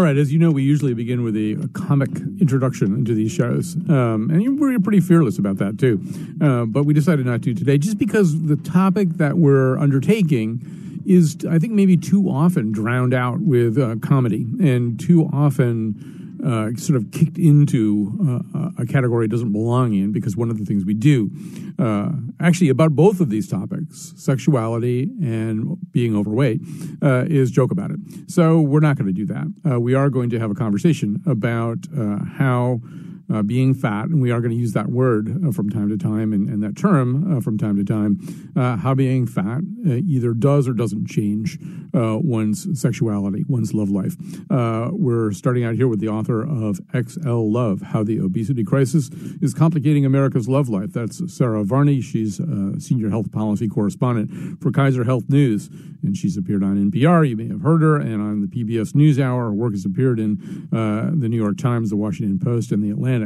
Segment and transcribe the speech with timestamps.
[0.00, 2.08] All right, as you know, we usually begin with a, a comic
[2.40, 6.00] introduction into these shows, um, and we're pretty fearless about that too.
[6.40, 11.36] Uh, but we decided not to today, just because the topic that we're undertaking is,
[11.44, 16.96] I think, maybe too often drowned out with uh, comedy, and too often uh, sort
[16.96, 20.84] of kicked into uh, a category it doesn't belong in because one of the things
[20.84, 21.30] we do,
[21.78, 26.60] uh, actually, about both of these topics, sexuality and being overweight,
[27.02, 27.98] uh, is joke about it.
[28.26, 29.46] So we're not going to do that.
[29.70, 32.80] Uh, we are going to have a conversation about uh, how
[33.32, 35.96] uh, being fat, and we are going to use that word uh, from time to
[35.96, 38.18] time and, and that term uh, from time to time,
[38.56, 41.58] uh, how being fat uh, either does or doesn't change
[41.94, 44.16] uh, one's sexuality, one's love life.
[44.92, 49.08] we're starting out here with the author of XL Love How the Obesity Crisis
[49.40, 50.92] is Complicating America's Love Life.
[50.92, 52.00] That's Sarah Varney.
[52.00, 55.68] She's a senior health policy correspondent for Kaiser Health News,
[56.02, 57.28] and she's appeared on NPR.
[57.28, 59.50] You may have heard her, and on the PBS NewsHour.
[59.50, 63.19] Her work has appeared in the New York Times, the Washington Post, and the Atlantic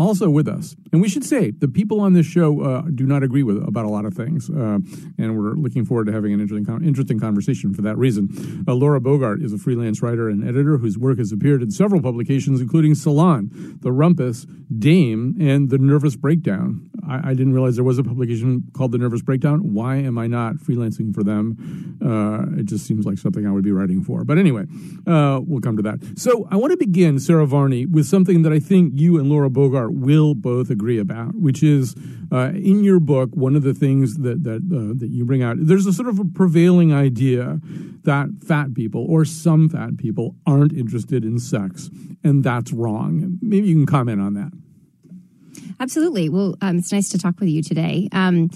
[0.00, 0.76] also with us.
[0.92, 3.84] And we should say the people on this show uh, do not agree with about
[3.84, 4.78] a lot of things, uh,
[5.18, 8.64] and we're looking forward to having an interesting interesting conversation for that reason.
[8.66, 12.00] Uh, Laura Bogart is a freelance writer and editor whose work has appeared in several
[12.00, 14.46] publications, including Salon, The Rumpus,
[14.78, 16.90] Dame, and The Nervous Breakdown.
[17.08, 19.74] I, I, didn't realize there was a publication called The Nervous Breakdown.
[19.74, 21.98] Why am I not freelancing for them?
[22.04, 24.24] Uh, it just seems like something I would be writing for.
[24.24, 24.64] But anyway,
[25.06, 26.18] uh, we'll come to that.
[26.18, 29.50] So I want to begin, Sarah Varney, with something that I think you and Laura
[29.50, 31.94] Bogart will both agree about, which is
[32.32, 35.56] uh, in your book, one of the things that that uh, that you bring out.
[35.58, 37.60] There's a sort of a prevailing idea
[38.04, 41.90] that fat people or some fat people aren't interested in sex,
[42.22, 43.38] and that's wrong.
[43.42, 44.52] Maybe you can comment on that.
[45.78, 46.28] Absolutely.
[46.28, 48.08] Well, um, it's nice to talk with you today.
[48.12, 48.50] Um,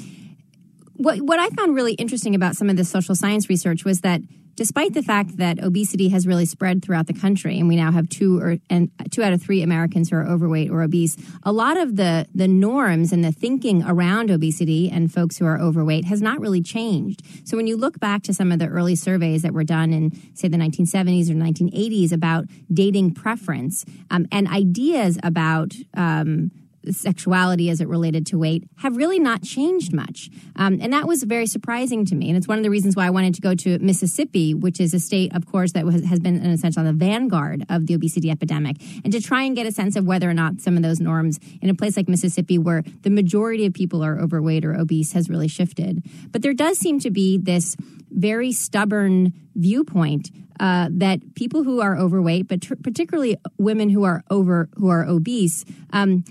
[0.97, 4.21] what what I found really interesting about some of the social science research was that
[4.57, 8.09] despite the fact that obesity has really spread throughout the country and we now have
[8.09, 11.77] two or and two out of three Americans who are overweight or obese, a lot
[11.77, 16.23] of the the norms and the thinking around obesity and folks who are overweight has
[16.23, 17.23] not really changed.
[17.45, 20.13] So when you look back to some of the early surveys that were done in
[20.35, 26.51] say the 1970s or 1980s about dating preference um, and ideas about um,
[26.91, 30.31] sexuality as it related to weight have really not changed much.
[30.57, 32.29] Um, and that was very surprising to me.
[32.29, 34.95] And it's one of the reasons why I wanted to go to Mississippi, which is
[34.95, 37.95] a state, of course, that has been, in a sense, on the vanguard of the
[37.95, 40.83] obesity epidemic, and to try and get a sense of whether or not some of
[40.83, 44.75] those norms in a place like Mississippi, where the majority of people are overweight or
[44.75, 46.03] obese, has really shifted.
[46.31, 47.77] But there does seem to be this
[48.11, 50.31] very stubborn viewpoint
[50.61, 55.65] uh, that people who are overweight, but particularly women who are over who are obese,
[55.93, 56.25] um,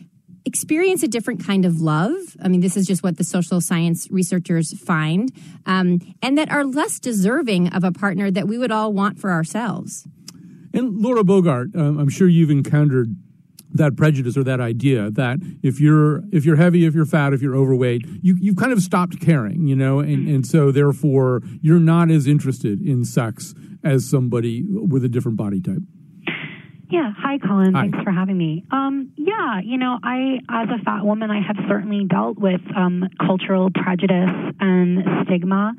[0.45, 2.15] experience a different kind of love.
[2.41, 5.31] I mean, this is just what the social science researchers find,
[5.65, 9.31] um, and that are less deserving of a partner that we would all want for
[9.31, 10.07] ourselves.
[10.73, 13.15] And Laura Bogart, um, I'm sure you've encountered
[13.73, 17.41] that prejudice or that idea that if you're if you're heavy, if you're fat, if
[17.41, 21.79] you're overweight, you you've kind of stopped caring, you know, and and so therefore you're
[21.79, 23.53] not as interested in sex
[23.83, 25.81] as somebody with a different body type.
[26.93, 27.11] Yeah.
[27.17, 27.73] Hi, Colin.
[27.73, 27.89] Hi.
[27.89, 28.65] Thanks for having me.
[28.69, 33.09] Um, yeah, you know, I, as a fat woman, I have certainly dealt with um,
[33.19, 35.73] cultural prejudice and stigma.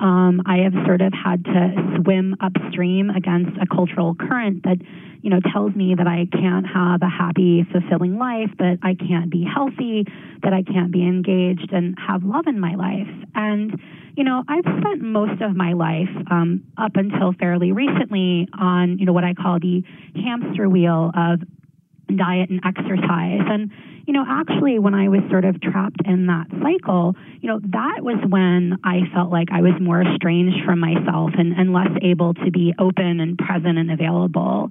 [0.00, 4.78] Um, I have sort of had to swim upstream against a cultural current that,
[5.20, 9.30] you know, tells me that I can't have a happy, fulfilling life, that I can't
[9.30, 10.06] be healthy,
[10.42, 13.12] that I can't be engaged and have love in my life.
[13.34, 13.78] And
[14.16, 19.06] you know, I've spent most of my life um, up until fairly recently on, you
[19.06, 19.82] know, what I call the
[20.14, 21.40] hamster wheel of
[22.14, 23.40] diet and exercise.
[23.48, 23.72] And,
[24.06, 28.02] you know, actually, when I was sort of trapped in that cycle, you know, that
[28.02, 32.34] was when I felt like I was more estranged from myself and, and less able
[32.34, 34.70] to be open and present and available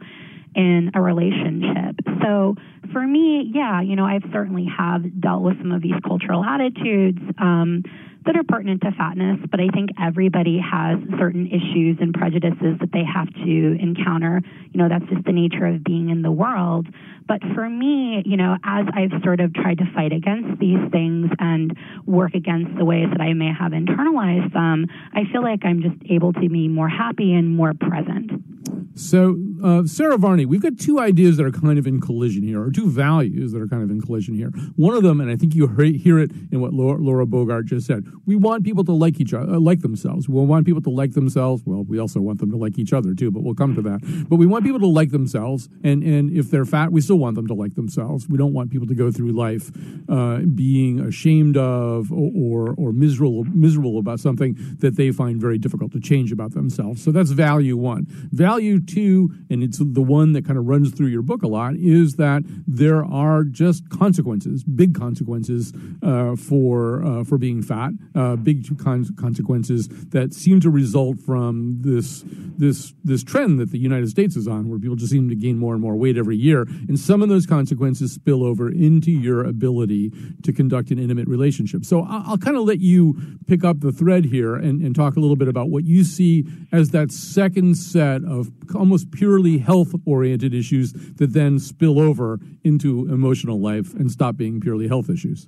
[0.56, 1.96] in a relationship.
[2.22, 2.56] So
[2.92, 7.20] for me, yeah, you know, I've certainly have dealt with some of these cultural attitudes.
[7.40, 7.84] Um,
[8.26, 12.92] that are pertinent to fatness, but I think everybody has certain issues and prejudices that
[12.92, 14.42] they have to encounter.
[14.72, 16.88] You know, that's just the nature of being in the world.
[17.28, 21.32] But for me, you know, as I've sort of tried to fight against these things
[21.40, 21.76] and
[22.06, 26.12] work against the ways that I may have internalized them, I feel like I'm just
[26.12, 28.53] able to be more happy and more present.
[28.96, 32.62] So, uh, Sarah Varney, we've got two ideas that are kind of in collision here,
[32.62, 34.50] or two values that are kind of in collision here.
[34.76, 37.88] One of them, and I think you hear it in what Laura, Laura Bogart just
[37.88, 40.30] said, we want people to like each other, uh, like themselves.
[40.30, 41.64] We want people to like themselves.
[41.66, 44.28] Well, we also want them to like each other too, but we'll come to that.
[44.30, 47.36] But we want people to like themselves, and and if they're fat, we still want
[47.36, 48.30] them to like themselves.
[48.30, 49.72] We don't want people to go through life
[50.08, 55.58] uh, being ashamed of or, or or miserable miserable about something that they find very
[55.58, 57.04] difficult to change about themselves.
[57.04, 58.06] So that's value one.
[58.32, 61.76] Value two, and it's the one that kind of runs through your book a lot,
[61.76, 68.36] is that there are just consequences, big consequences uh, for uh, for being fat, uh,
[68.36, 72.24] big con- consequences that seem to result from this
[72.58, 75.58] this this trend that the United States is on, where people just seem to gain
[75.58, 79.44] more and more weight every year, and some of those consequences spill over into your
[79.44, 80.12] ability
[80.44, 81.86] to conduct an intimate relationship.
[81.86, 85.16] So I'll, I'll kind of let you pick up the thread here and, and talk
[85.16, 88.43] a little bit about what you see as that second set of
[88.76, 94.60] almost purely health oriented issues that then spill over into emotional life and stop being
[94.60, 95.48] purely health issues.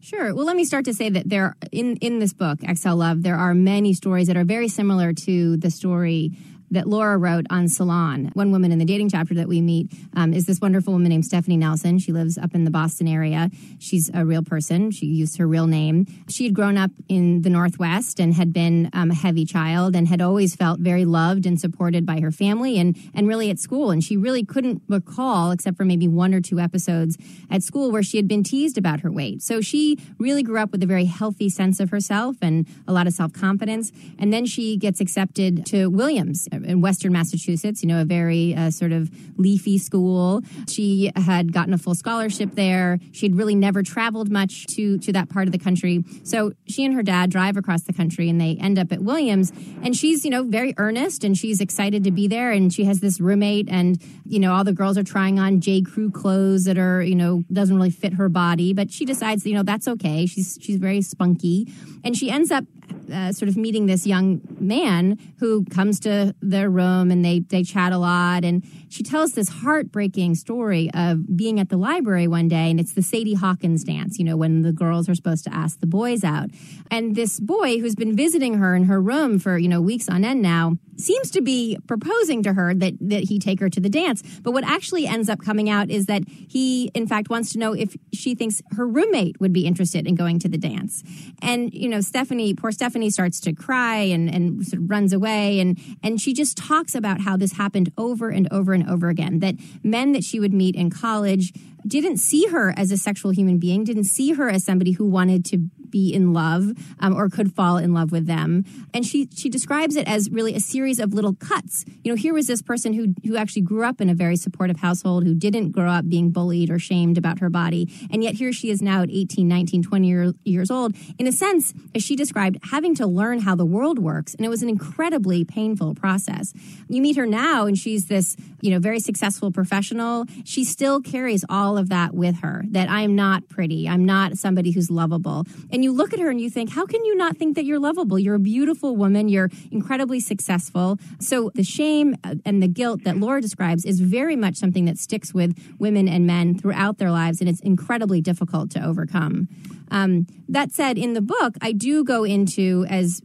[0.00, 0.34] Sure.
[0.34, 3.36] Well, let me start to say that there in in this book, XL Love, there
[3.36, 6.32] are many stories that are very similar to the story
[6.70, 8.30] that Laura wrote on Salon.
[8.34, 11.24] One woman in the dating chapter that we meet um, is this wonderful woman named
[11.24, 11.98] Stephanie Nelson.
[11.98, 13.50] She lives up in the Boston area.
[13.78, 14.90] She's a real person.
[14.90, 16.06] She used her real name.
[16.28, 20.06] She had grown up in the Northwest and had been um, a heavy child and
[20.06, 23.90] had always felt very loved and supported by her family and, and really at school.
[23.90, 27.18] And she really couldn't recall, except for maybe one or two episodes
[27.50, 29.42] at school, where she had been teased about her weight.
[29.42, 33.06] So she really grew up with a very healthy sense of herself and a lot
[33.06, 33.92] of self confidence.
[34.18, 38.70] And then she gets accepted to Williams in Western Massachusetts, you know, a very uh,
[38.70, 40.42] sort of leafy school.
[40.68, 42.98] She had gotten a full scholarship there.
[43.12, 46.04] She had really never traveled much to, to that part of the country.
[46.24, 49.52] So she and her dad drive across the country and they end up at Williams.
[49.82, 52.50] And she's, you know, very earnest and she's excited to be there.
[52.50, 55.82] And she has this roommate and, you know, all the girls are trying on J.
[55.82, 58.72] Crew clothes that are, you know, doesn't really fit her body.
[58.72, 60.26] But she decides, you know, that's okay.
[60.26, 61.72] She's, she's very spunky.
[62.04, 62.64] And she ends up
[63.12, 67.62] uh, sort of meeting this young man who comes to their room and they they
[67.62, 72.48] chat a lot and she tells this heartbreaking story of being at the library one
[72.48, 75.54] day and it's the Sadie Hawkins dance you know when the girls are supposed to
[75.54, 76.50] ask the boys out.
[76.90, 80.24] And this boy who's been visiting her in her room for you know weeks on
[80.24, 83.88] end now seems to be proposing to her that that he take her to the
[83.88, 84.22] dance.
[84.42, 87.72] But what actually ends up coming out is that he in fact wants to know
[87.72, 91.02] if she thinks her roommate would be interested in going to the dance.
[91.40, 95.60] And you know Stephanie poor Stephanie starts to cry and and sort of runs away.
[95.60, 99.40] And and she just talks about how this happened over and over and over again
[99.40, 101.52] that men that she would meet in college
[101.86, 105.44] didn't see her as a sexual human being, didn't see her as somebody who wanted
[105.46, 108.64] to be in love um, or could fall in love with them.
[108.94, 111.84] And she she describes it as really a series of little cuts.
[112.02, 114.78] You know, here was this person who who actually grew up in a very supportive
[114.78, 118.52] household, who didn't grow up being bullied or shamed about her body, and yet here
[118.52, 120.94] she is now at 18, 19, 20 year, years old.
[121.18, 124.48] In a sense, as she described, having to learn how the world works, and it
[124.48, 126.52] was an incredibly painful process.
[126.88, 130.26] You meet her now, and she's this you know very successful professional.
[130.44, 133.88] She still carries all of that with her that I'm not pretty.
[133.88, 135.44] I'm not somebody who's lovable.
[135.70, 137.78] And you look at her and you think, how can you not think that you're
[137.78, 138.18] lovable?
[138.18, 139.28] You're a beautiful woman.
[139.28, 140.98] You're incredibly successful.
[141.18, 145.32] So the shame and the guilt that Laura describes is very much something that sticks
[145.34, 147.40] with women and men throughout their lives.
[147.40, 149.48] And it's incredibly difficult to overcome.
[149.90, 153.20] Um, that said, in the book, I do go into as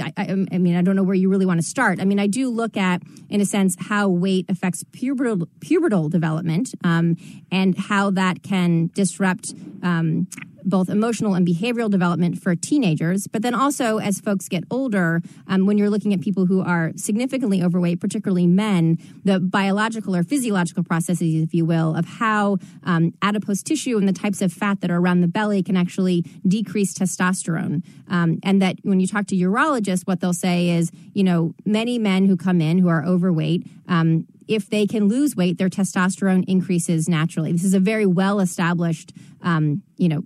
[0.00, 2.00] I, I, I, mean, I don't know where you really want to start.
[2.00, 6.74] I mean, I do look at, in a sense, how weight affects pubertal, pubertal development
[6.82, 7.16] um,
[7.50, 10.26] and how that can disrupt um,
[10.64, 15.66] both emotional and behavioral development for teenagers, but then also as folks get older, um,
[15.66, 20.82] when you're looking at people who are significantly overweight, particularly men, the biological or physiological
[20.82, 24.90] processes, if you will, of how um, adipose tissue and the types of fat that
[24.90, 27.82] are around the belly can actually decrease testosterone.
[28.08, 31.98] Um, and that when you talk to urologists, what they'll say is, you know, many
[31.98, 36.44] men who come in who are overweight, um, if they can lose weight, their testosterone
[36.46, 37.52] increases naturally.
[37.52, 40.22] This is a very well established, um, you know,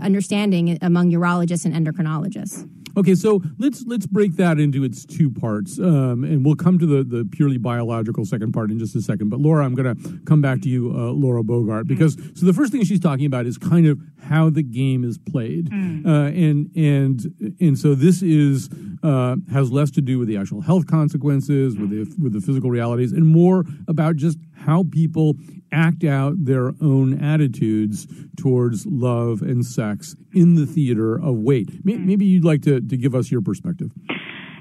[0.00, 2.68] understanding among urologists and endocrinologists.
[2.98, 6.86] Okay, so let's let's break that into its two parts, um, and we'll come to
[6.86, 9.28] the the purely biological second part in just a second.
[9.28, 12.52] But Laura, I'm going to come back to you, uh, Laura Bogart, because so the
[12.52, 16.04] first thing she's talking about is kind of how the game is played, mm.
[16.04, 18.68] uh, and and and so this is
[19.04, 22.68] uh, has less to do with the actual health consequences, with the with the physical
[22.68, 25.36] realities, and more about just how people
[25.72, 28.06] act out their own attitudes
[28.36, 31.70] towards love and sex in the theater of weight.
[31.70, 32.06] Hmm.
[32.06, 33.90] Maybe you'd like to, to give us your perspective.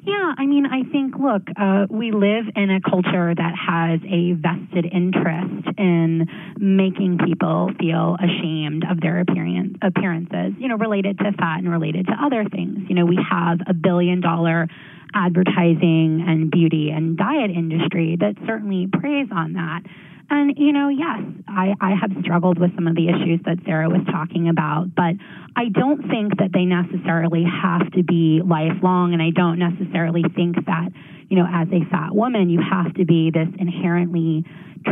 [0.08, 4.34] Yeah, I mean, I think, look, uh, we live in a culture that has a
[4.40, 6.26] vested interest in
[6.58, 12.08] making people feel ashamed of their appearance, appearances, you know, related to fat and related
[12.08, 12.88] to other things.
[12.88, 14.70] You know, we have a billion dollar
[15.14, 19.82] advertising and beauty and diet industry that certainly preys on that.
[20.30, 23.90] And, you know, yes, I, I have struggled with some of the issues that Sarah
[23.90, 25.16] was talking about, but
[25.56, 30.56] I don't think that they necessarily have to be lifelong, and I don't necessarily think
[30.66, 30.90] that,
[31.30, 34.44] you know, as a fat woman, you have to be this inherently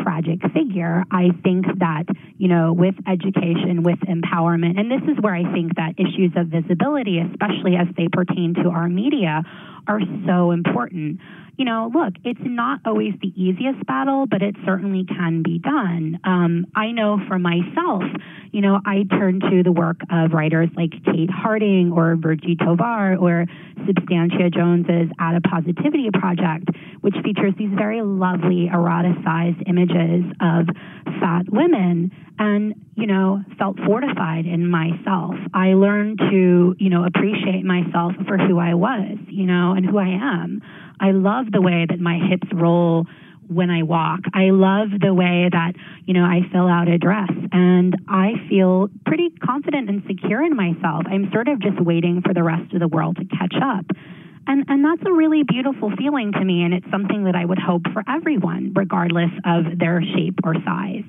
[0.04, 1.04] tragic figure.
[1.12, 2.06] I think that,
[2.38, 6.48] you know, with education, with empowerment, and this is where I think that issues of
[6.48, 9.44] visibility, especially as they pertain to our media,
[9.88, 11.20] are so important
[11.58, 16.20] you know, look, it's not always the easiest battle, but it certainly can be done.
[16.24, 18.04] Um, I know for myself,
[18.52, 23.16] you know, I turn to the work of writers like Kate Harding or Virgie Tovar
[23.16, 23.46] or
[23.86, 26.70] Substantia Jones's Adipositivity Project,
[27.02, 30.68] which features these very lovely eroticized images of
[31.20, 37.64] fat women and you know felt fortified in myself i learned to you know appreciate
[37.64, 40.62] myself for who i was you know and who i am
[41.00, 43.06] I love the way that my hips roll
[43.48, 44.22] when I walk.
[44.34, 45.74] I love the way that,
[46.06, 50.56] you know, I fill out a dress and I feel pretty confident and secure in
[50.56, 51.04] myself.
[51.08, 53.86] I'm sort of just waiting for the rest of the world to catch up.
[54.48, 57.60] And and that's a really beautiful feeling to me and it's something that I would
[57.60, 61.04] hope for everyone regardless of their shape or size.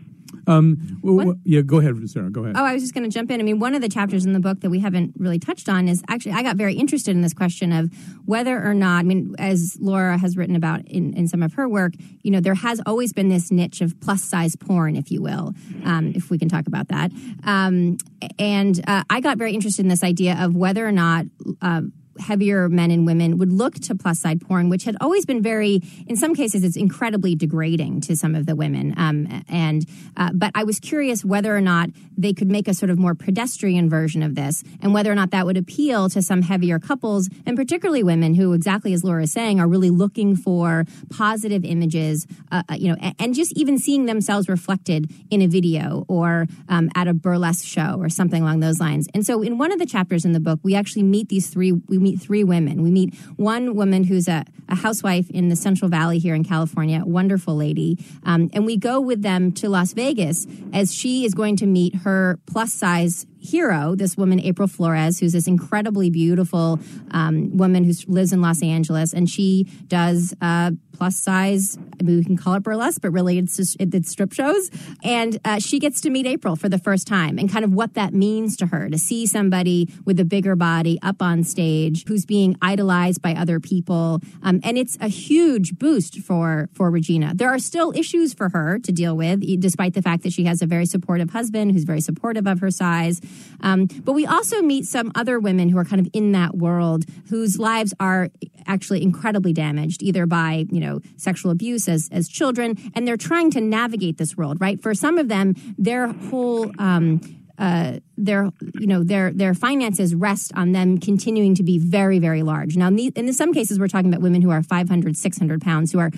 [0.46, 2.30] Um, well, yeah, go ahead, Sarah.
[2.30, 2.56] Go ahead.
[2.56, 3.40] Oh, I was just going to jump in.
[3.40, 5.88] I mean, one of the chapters in the book that we haven't really touched on
[5.88, 7.90] is actually I got very interested in this question of
[8.24, 8.98] whether or not.
[8.98, 12.40] I mean, as Laura has written about in, in some of her work, you know,
[12.40, 15.54] there has always been this niche of plus size porn, if you will,
[15.84, 17.10] um, if we can talk about that.
[17.44, 17.98] Um,
[18.38, 21.26] and uh, I got very interested in this idea of whether or not.
[21.60, 21.82] Uh,
[22.20, 25.82] heavier men and women would look to plus side porn, which had always been very,
[26.06, 28.94] in some cases, it's incredibly degrading to some of the women.
[28.96, 29.84] Um, and
[30.16, 33.14] uh, but I was curious whether or not they could make a sort of more
[33.14, 37.28] pedestrian version of this, and whether or not that would appeal to some heavier couples,
[37.44, 42.26] and particularly women who, exactly as Laura is saying, are really looking for positive images,
[42.50, 46.90] uh, uh you know, and just even seeing themselves reflected in a video or um,
[46.94, 49.08] at a burlesque show or something along those lines.
[49.14, 51.72] And so, in one of the chapters in the book, we actually meet these three.
[51.72, 52.82] We meet three women.
[52.82, 57.02] We meet one woman who's a, a housewife in the Central Valley here in California,
[57.04, 57.98] wonderful lady.
[58.24, 61.94] Um, and we go with them to Las Vegas as she is going to meet
[62.06, 66.78] her plus size hero, this woman, April Flores, who's this incredibly beautiful
[67.10, 71.78] um, woman who lives in Los Angeles, and she does uh, plus size.
[72.00, 74.70] I mean, we can call it burlesque, but really it's just, it's strip shows.
[75.04, 77.94] And uh, she gets to meet April for the first time, and kind of what
[77.94, 82.24] that means to her to see somebody with a bigger body up on stage who's
[82.24, 87.32] being idolized by other people, um, and it's a huge boost for for Regina.
[87.34, 90.62] There are still issues for her to deal with, despite the fact that she has
[90.62, 93.20] a very supportive husband who's very supportive of her size.
[93.60, 97.04] Um, but we also meet some other women who are kind of in that world
[97.30, 98.28] whose lives are
[98.66, 103.50] actually incredibly damaged, either by, you know, sexual abuse as, as children, and they're trying
[103.52, 104.82] to navigate this world, right?
[104.82, 107.20] For some of them, their whole, um,
[107.58, 112.42] uh, their you know their their finances rest on them continuing to be very very
[112.42, 115.62] large now in, the, in some cases we're talking about women who are 500 600
[115.62, 116.10] pounds who are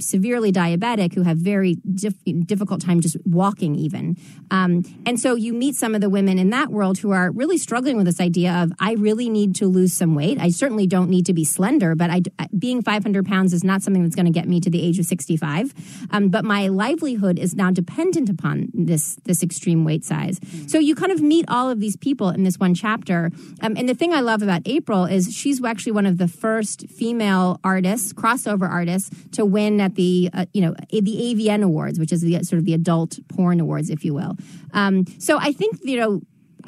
[0.00, 4.16] severely diabetic who have very dif- difficult time just walking even.
[4.50, 7.58] Um, and so you meet some of the women in that world who are really
[7.58, 10.38] struggling with this idea of i really need to lose some weight.
[10.40, 12.22] I certainly don't need to be slender but I,
[12.56, 15.06] being 500 pounds is not something that's going to get me to the age of
[15.06, 15.72] 65
[16.10, 20.38] um, but my livelihood is now dependent upon this this extreme weight size.
[20.40, 20.68] Mm-hmm.
[20.68, 23.30] so you kind of meet all of these people in this one chapter.
[23.62, 26.88] Um, and the thing i love about april is she's actually one of the first
[26.88, 31.98] female artists crossover artists to win at at the uh, you know the AVN Awards,
[31.98, 34.36] which is the sort of the adult porn awards, if you will.
[34.72, 36.22] Um, so I think you know.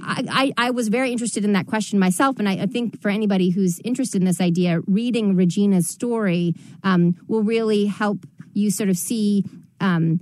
[0.05, 3.50] I, I, was very interested in that question myself, and I, I, think for anybody
[3.50, 8.97] who's interested in this idea, reading Regina's story um, will really help you sort of
[8.97, 9.45] see
[9.81, 10.19] um,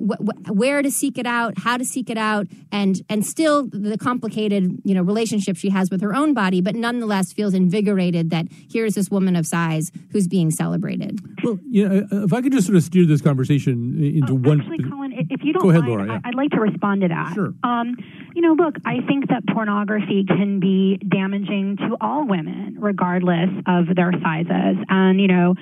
[0.00, 3.66] wh- wh- where to seek it out, how to seek it out, and and still
[3.66, 8.30] the complicated you know relationship she has with her own body, but nonetheless feels invigorated
[8.30, 11.20] that here's this woman of size who's being celebrated.
[11.42, 14.60] Well, you know, if I could just sort of steer this conversation into oh, one.
[14.60, 16.20] Actually, Colin, if you don't Go ahead, mind, Laura, yeah.
[16.24, 17.34] I'd like to respond to that.
[17.34, 17.54] Sure.
[17.62, 17.96] Um,
[18.34, 23.94] you know, look, I think that pornography can be damaging to all women, regardless of
[23.94, 24.76] their sizes.
[24.88, 25.54] And you know,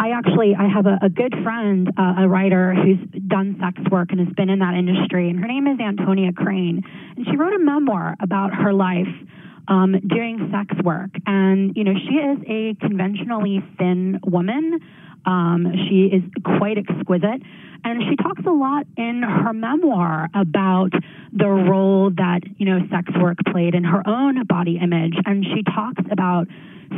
[0.00, 4.08] I actually I have a, a good friend, uh, a writer who's done sex work
[4.12, 6.82] and has been in that industry, and her name is Antonia Crane,
[7.16, 9.12] and she wrote a memoir about her life.
[9.68, 14.80] Um, doing sex work, and you know she is a conventionally thin woman.
[15.26, 16.24] Um, she is
[16.58, 17.42] quite exquisite,
[17.84, 20.90] and she talks a lot in her memoir about
[21.32, 25.62] the role that you know sex work played in her own body image, and she
[25.62, 26.48] talks about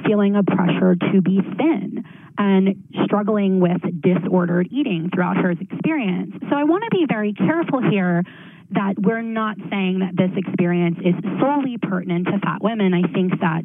[0.06, 2.04] feeling a pressure to be thin
[2.38, 6.34] and struggling with disordered eating throughout her experience.
[6.48, 8.24] So I want to be very careful here
[8.70, 12.94] that we're not saying that this experience is solely pertinent to fat women.
[12.94, 13.64] I think that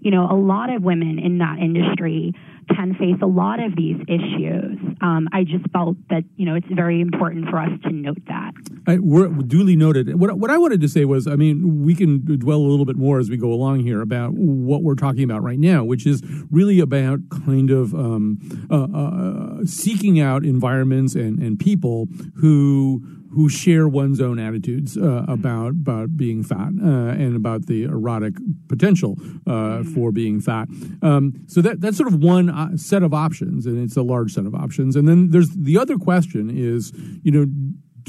[0.00, 2.34] you know, a lot of women in that industry
[2.74, 4.78] can face a lot of these issues.
[5.00, 8.52] Um, I just felt that, you know, it's very important for us to note that.
[8.86, 10.18] I, we're duly noted.
[10.18, 12.96] What, what I wanted to say was, I mean, we can dwell a little bit
[12.96, 16.22] more as we go along here about what we're talking about right now, which is
[16.50, 18.38] really about kind of um,
[18.70, 25.24] uh, uh, seeking out environments and, and people who who share one's own attitudes uh,
[25.28, 28.34] about about being fat uh, and about the erotic
[28.68, 30.68] potential uh, for being fat.
[31.02, 34.32] Um, so that that's sort of one uh, set of options, and it's a large
[34.32, 34.96] set of options.
[34.96, 37.46] And then there's the other question is, you know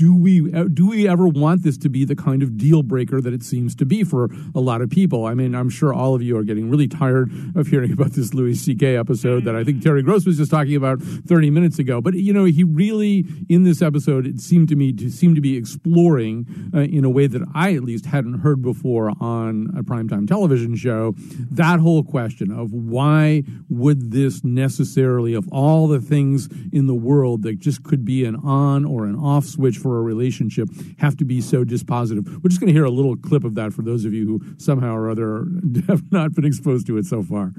[0.02, 3.22] do we uh, do we ever want this to be the kind of deal breaker
[3.22, 5.26] that it seems to be for a lot of people?
[5.26, 8.34] I mean, I'm sure all of you are getting really tired of hearing about this
[8.34, 8.98] Louis C.K.
[8.98, 12.02] episode that I think Terry Gross was just talking about 30 minutes ago.
[12.02, 15.42] But you know, he really in this episode it seemed to me to seem to
[15.42, 19.84] be exploring uh, in a way that I at least hadn't heard before on a
[19.84, 21.14] primetime television show
[21.52, 27.44] that whole question of why would this necessarily of all the things in the world
[27.44, 30.70] that just could be an on or an off switch for a relationship
[31.00, 32.28] have to be so dispositive.
[32.44, 34.42] We're just going to hear a little clip of that for those of you who
[34.58, 35.46] somehow or other
[35.88, 37.54] have not been exposed to it so far.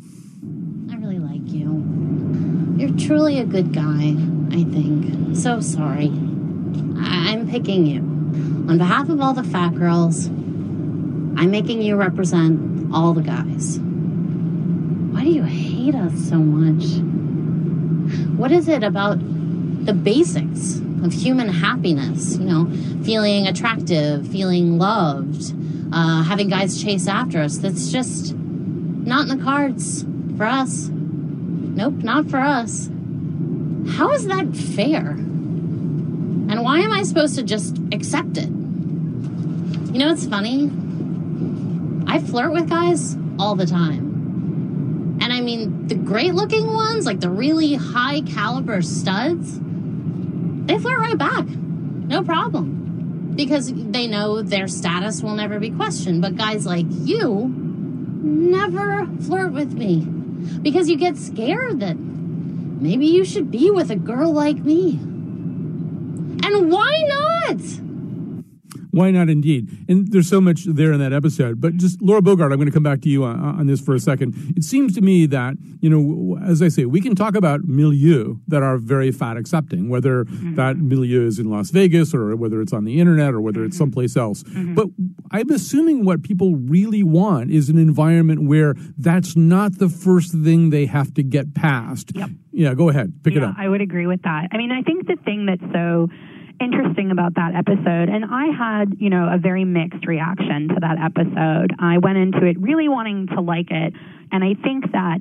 [0.91, 1.83] I really like you.
[2.77, 4.17] You're truly a good guy,
[4.51, 5.37] I think.
[5.37, 6.09] So sorry.
[6.99, 8.01] I- I'm picking you.
[8.69, 13.79] On behalf of all the fat girls, I'm making you represent all the guys.
[13.79, 16.85] Why do you hate us so much?
[18.37, 19.19] What is it about
[19.85, 22.37] the basics of human happiness?
[22.37, 25.55] You know, feeling attractive, feeling loved,
[25.93, 27.59] uh, having guys chase after us.
[27.59, 30.05] That's just not in the cards
[30.37, 30.89] for us.
[30.89, 32.89] Nope, not for us.
[33.97, 35.11] How is that fair?
[35.11, 38.49] And why am I supposed to just accept it?
[38.49, 40.71] You know, it's funny.
[42.07, 45.19] I flirt with guys all the time.
[45.23, 49.59] And I mean, the great looking ones, like the really high caliber studs,
[50.67, 51.47] they flirt right back.
[51.47, 53.33] No problem.
[53.35, 56.21] Because they know their status will never be questioned.
[56.21, 57.53] But guys like you
[58.23, 60.01] never flirt with me.
[60.01, 64.93] Because you get scared that maybe you should be with a girl like me.
[66.45, 67.61] And why not?
[68.93, 69.69] Why not, indeed?
[69.89, 71.61] And there's so much there in that episode.
[71.61, 73.95] But just Laura Bogart, I'm going to come back to you on, on this for
[73.95, 74.35] a second.
[74.57, 78.37] It seems to me that you know, as I say, we can talk about milieu
[78.47, 80.55] that are very fat accepting, whether Mm-hmm.
[80.57, 83.75] that milieu is in Las Vegas or whether it's on the internet or whether it's
[83.77, 83.83] Mm-hmm.
[83.83, 84.45] someplace else.
[84.47, 84.89] But
[85.31, 90.71] I'm assuming what people really want is an environment where that's not the first thing
[90.71, 92.13] they have to get past.
[92.15, 92.31] Yep.
[92.53, 93.55] Yeah, go ahead, pick it yeah, up.
[93.59, 94.49] I would agree with that.
[94.53, 96.09] I mean, I think the thing that's so
[96.61, 100.99] interesting about that episode, and I had, you know, a very mixed reaction to that
[100.99, 101.75] episode.
[101.79, 103.95] I went into it really wanting to like it,
[104.31, 105.21] and I think that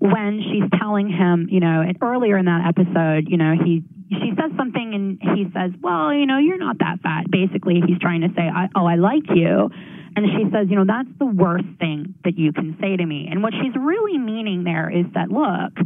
[0.00, 4.50] when she's telling him, you know, earlier in that episode, you know, he she says
[4.56, 8.28] something and he says, "Well, you know, you're not that fat." Basically, he's trying to
[8.34, 9.70] say, I, "Oh, I like you."
[10.16, 13.28] And she says, "You know, that's the worst thing that you can say to me."
[13.30, 15.78] And what she's really meaning there is that, look,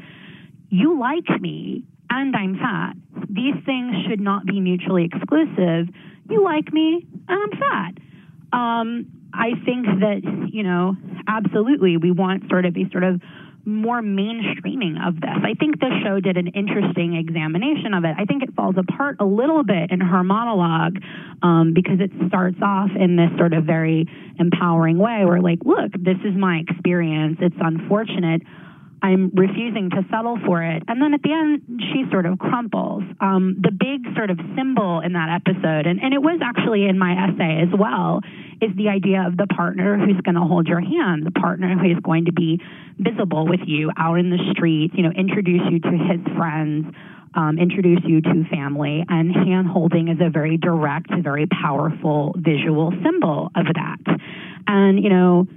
[0.70, 2.94] you like me and I'm fat.
[3.28, 5.88] These things should not be mutually exclusive.
[6.30, 8.56] You like me and I'm fat.
[8.56, 10.20] Um, I think that,
[10.52, 10.96] you know,
[11.26, 13.20] absolutely we want sort of a sort of
[13.66, 15.38] more mainstreaming of this.
[15.42, 18.14] I think the show did an interesting examination of it.
[18.18, 20.98] I think it falls apart a little bit in her monologue
[21.42, 24.06] um, because it starts off in this sort of very
[24.38, 27.38] empowering way where, like, look, this is my experience.
[27.40, 28.42] It's unfortunate.
[29.04, 30.82] I'm refusing to settle for it.
[30.88, 31.60] And then at the end,
[31.92, 33.02] she sort of crumples.
[33.20, 36.98] Um, the big sort of symbol in that episode, and, and it was actually in
[36.98, 38.20] my essay as well,
[38.62, 41.90] is the idea of the partner who's going to hold your hand, the partner who
[41.90, 42.62] is going to be
[42.96, 46.86] visible with you out in the street, you know, introduce you to his friends.
[47.36, 52.92] Um, introduce you to family, and hand holding is a very direct, very powerful visual
[53.02, 54.18] symbol of that.
[54.68, 55.48] And, you know,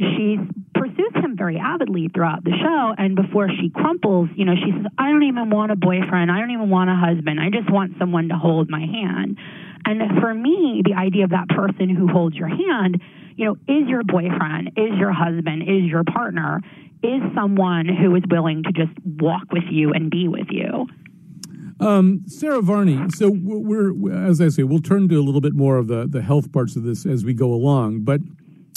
[0.00, 0.38] she
[0.74, 2.94] pursues him very avidly throughout the show.
[2.96, 6.30] And before she crumples, you know, she says, I don't even want a boyfriend.
[6.30, 7.38] I don't even want a husband.
[7.38, 9.36] I just want someone to hold my hand.
[9.84, 13.00] And for me, the idea of that person who holds your hand,
[13.36, 16.60] you know, is your boyfriend, is your husband, is your partner,
[17.02, 20.86] is someone who is willing to just walk with you and be with you.
[21.80, 25.78] Um, Sarah Varney, so we're, as I say, we'll turn to a little bit more
[25.78, 28.00] of the, the health parts of this as we go along.
[28.00, 28.20] But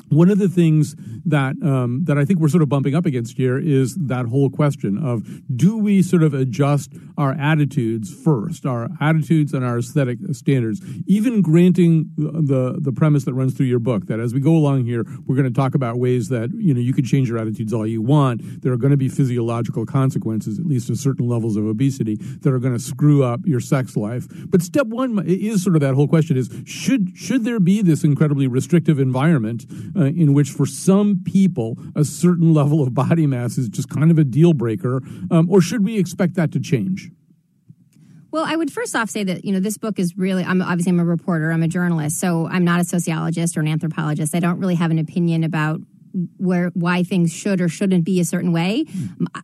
[0.09, 3.37] one of the things that um, that I think we're sort of bumping up against
[3.37, 5.23] here is that whole question of
[5.55, 11.41] do we sort of adjust our attitudes first, our attitudes and our aesthetic standards, even
[11.41, 15.05] granting the the premise that runs through your book that as we go along here,
[15.25, 17.87] we're going to talk about ways that you know you can change your attitudes all
[17.87, 18.61] you want.
[18.61, 22.53] There are going to be physiological consequences, at least to certain levels of obesity, that
[22.53, 24.27] are going to screw up your sex life.
[24.47, 28.03] But step one is sort of that whole question: is should should there be this
[28.03, 33.57] incredibly restrictive environment uh, in which, for some people, a certain level of body mass
[33.57, 35.01] is just kind of a deal breaker,
[35.31, 37.11] um, or should we expect that to change?
[38.31, 40.43] Well, I would first off say that you know this book is really.
[40.43, 41.51] I'm obviously I'm a reporter.
[41.51, 44.33] I'm a journalist, so I'm not a sociologist or an anthropologist.
[44.33, 45.81] I don't really have an opinion about
[46.37, 48.85] where why things should or shouldn't be a certain way.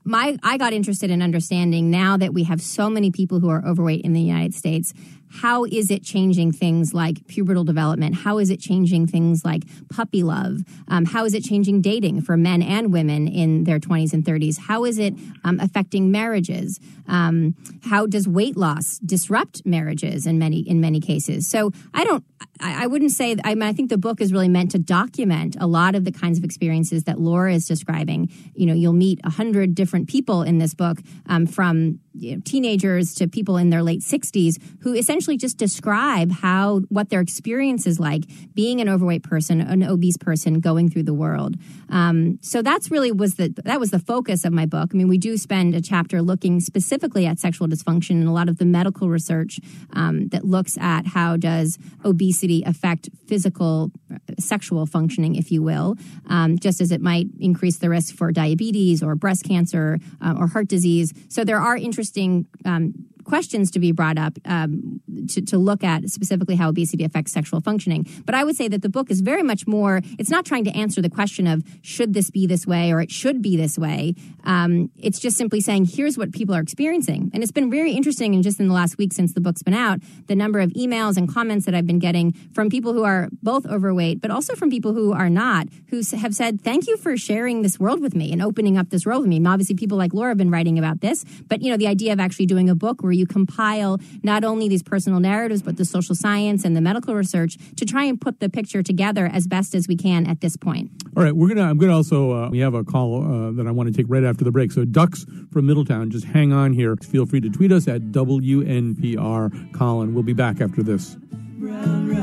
[0.04, 3.64] My I got interested in understanding now that we have so many people who are
[3.66, 4.94] overweight in the United States
[5.32, 8.15] how is it changing things like pubertal development?
[8.15, 10.62] How is it changing things like puppy love?
[10.88, 14.60] Um, how is it changing dating for men and women in their 20s and 30s?
[14.60, 15.13] How is it
[15.44, 16.80] um, affecting marriages?
[17.08, 21.48] Um, how does weight loss disrupt marriages in many in many cases?
[21.48, 22.24] So I don't.
[22.62, 23.36] I, I wouldn't say.
[23.44, 26.12] I mean, I think the book is really meant to document a lot of the
[26.12, 28.30] kinds of experiences that Laura is describing.
[28.54, 32.41] You know, you'll meet a hundred different people in this book, um, from you know,
[32.43, 37.86] teenagers to people in their late 60s who essentially just describe how what their experience
[37.88, 41.56] is like being an overweight person an obese person going through the world.
[41.89, 44.89] Um, so that's really was the that was the focus of my book.
[44.93, 48.50] I mean we do spend a chapter looking specifically at sexual dysfunction and a lot
[48.50, 49.60] of the medical research
[49.93, 55.95] um, that looks at how does obesity affect physical uh, sexual functioning if you will
[56.28, 60.48] um, just as it might increase the risk for diabetes or breast cancer uh, or
[60.48, 61.13] heart disease.
[61.30, 62.93] So there are interesting interesting um,
[63.30, 67.62] questions to be brought up um, to, to, look at specifically how obesity affects sexual
[67.62, 68.08] functioning.
[68.26, 70.72] But I would say that the book is very much more, it's not trying to
[70.72, 74.15] answer the question of should this be this way or it should be this way.
[74.46, 77.30] Um, it's just simply saying here's what people are experiencing.
[77.34, 79.74] And it's been very interesting, and just in the last week since the book's been
[79.74, 83.30] out, the number of emails and comments that I've been getting from people who are
[83.44, 87.15] both overweight, but also from people who are not, who have said, thank you for
[87.18, 89.38] sharing this world with me and opening up this world with me.
[89.38, 92.13] And obviously, people like Laura have been writing about this, but you know, the idea
[92.13, 95.86] of actually doing a book where you compile not only these personal narratives, but the
[95.86, 99.76] social science and the medical research to try and put the picture together as best
[99.76, 100.90] as we can at this point.
[101.16, 101.70] All right, we're gonna.
[101.70, 102.32] I'm gonna also.
[102.32, 104.72] Uh, we have a call uh, that I want to take right after the break.
[104.72, 106.96] So ducks from Middletown, just hang on here.
[106.96, 110.14] Feel free to tweet us at WNPR Colin.
[110.14, 111.18] We'll be back after this.
[111.60, 112.16] right.
[112.16, 112.19] Uh,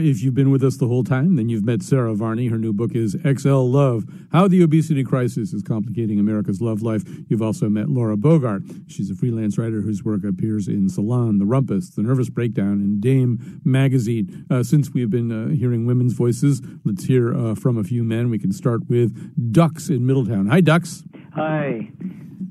[0.00, 2.48] if you've been with us the whole time, then you've met Sarah Varney.
[2.48, 7.02] Her new book is XL Love How the Obesity Crisis is Complicating America's Love Life.
[7.28, 8.62] You've also met Laura Bogart.
[8.86, 13.00] She's a freelance writer whose work appears in Salon, The Rumpus, The Nervous Breakdown, and
[13.00, 14.46] Dame Magazine.
[14.50, 18.30] Uh, since we've been uh, hearing women's voices, let's hear uh, from a few men.
[18.30, 20.46] We can start with Ducks in Middletown.
[20.46, 21.04] Hi, Ducks.
[21.34, 21.90] Hi.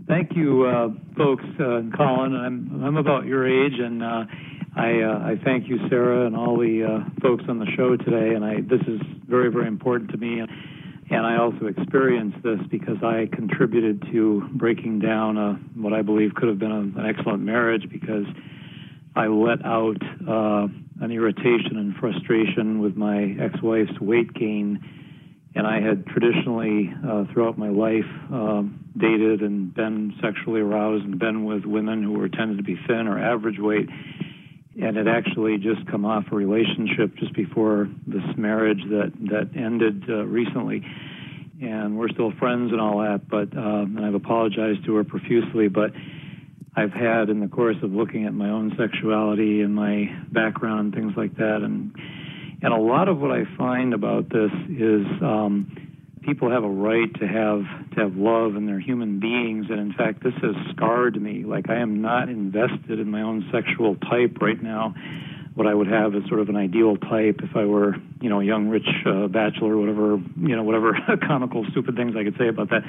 [0.07, 2.35] Thank you, uh, folks, uh, Colin.
[2.35, 4.01] I'm I'm about your age, and
[4.75, 8.35] I, uh, I thank you, Sarah, and all the uh, folks on the show today.
[8.35, 10.41] And I, this is very, very important to me.
[11.11, 16.35] And I also experienced this because I contributed to breaking down a, what I believe
[16.35, 18.25] could have been a, an excellent marriage because
[19.15, 20.67] I let out uh,
[21.01, 24.79] an irritation and frustration with my ex-wife's weight gain,
[25.55, 31.17] and I had traditionally uh, throughout my life um, dated and been sexually aroused and
[31.17, 33.89] been with women who were tended to be thin or average weight,
[34.81, 40.03] and had actually just come off a relationship just before this marriage that that ended
[40.09, 40.83] uh, recently
[41.61, 43.27] and we're still friends and all that.
[43.29, 45.67] But um, and I've apologized to her profusely.
[45.67, 45.91] But
[46.75, 51.13] I've had in the course of looking at my own sexuality and my background, things
[51.17, 51.93] like that, and
[52.61, 55.78] and a lot of what I find about this is um,
[56.29, 57.65] people have a right to have
[57.95, 59.65] to have love and they're human beings.
[59.71, 61.43] And in fact, this has scarred me.
[61.43, 64.93] Like I am not invested in my own sexual type right now
[65.55, 68.39] what I would have is sort of an ideal type if I were, you know,
[68.39, 70.93] a young rich uh, bachelor, whatever, you know, whatever
[71.27, 72.83] comical stupid things I could say about that.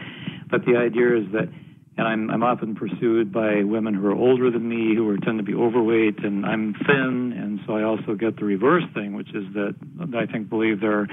[0.49, 1.49] But the idea is that,
[1.97, 5.39] and I'm I'm often pursued by women who are older than me, who are tend
[5.39, 9.35] to be overweight, and I'm thin, and so I also get the reverse thing, which
[9.35, 9.75] is that
[10.15, 11.09] I think believe there are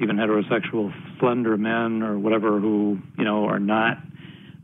[0.00, 3.98] even heterosexual slender men or whatever who you know are not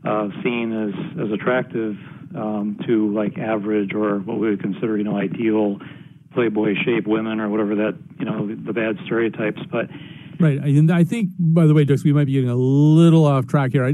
[0.05, 1.95] uh, seen as as attractive
[2.35, 5.79] um, to like average or what we would consider you know ideal
[6.33, 9.61] playboy shape women or whatever that you know the, the bad stereotypes.
[9.71, 9.87] But
[10.39, 13.47] Right, and I think, by the way, Dux, we might be getting a little off
[13.47, 13.85] track here.
[13.85, 13.93] I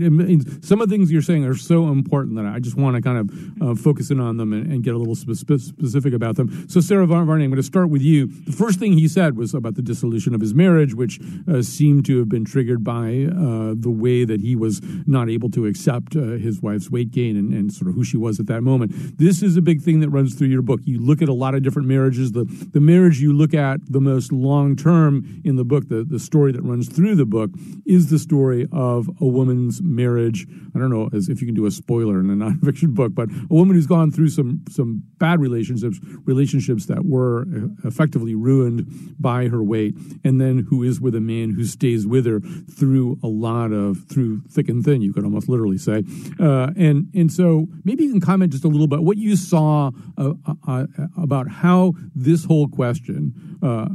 [0.62, 3.18] some of the things you're saying are so important that I just want to kind
[3.18, 6.68] of uh, focus in on them and, and get a little spe- specific about them.
[6.70, 8.28] So, Sarah Varney, I'm going to start with you.
[8.46, 12.06] The first thing he said was about the dissolution of his marriage, which uh, seemed
[12.06, 16.16] to have been triggered by uh, the way that he was not able to accept
[16.16, 18.92] uh, his wife's weight gain and, and, sort of who she was at that moment.
[19.18, 20.82] This is a big thing that runs through your book.
[20.84, 22.32] You look at a lot of different marriages.
[22.32, 26.20] The the marriage you look at the most long term in the book, the the
[26.32, 27.52] story that runs through the book
[27.86, 30.48] is the story of a woman's marriage.
[30.74, 33.28] I don't know as if you can do a spoiler in a nonfiction book, but
[33.30, 37.46] a woman who's gone through some some bad relationships, relationships that were
[37.84, 38.88] effectively ruined
[39.20, 42.40] by her weight, and then who is with a man who stays with her
[42.80, 45.02] through a lot of through thick and thin.
[45.02, 46.06] You could almost literally say,
[46.40, 49.92] uh, and and so maybe you can comment just a little bit what you saw
[50.18, 50.32] uh,
[50.66, 50.86] uh,
[51.18, 53.90] about how this whole question uh,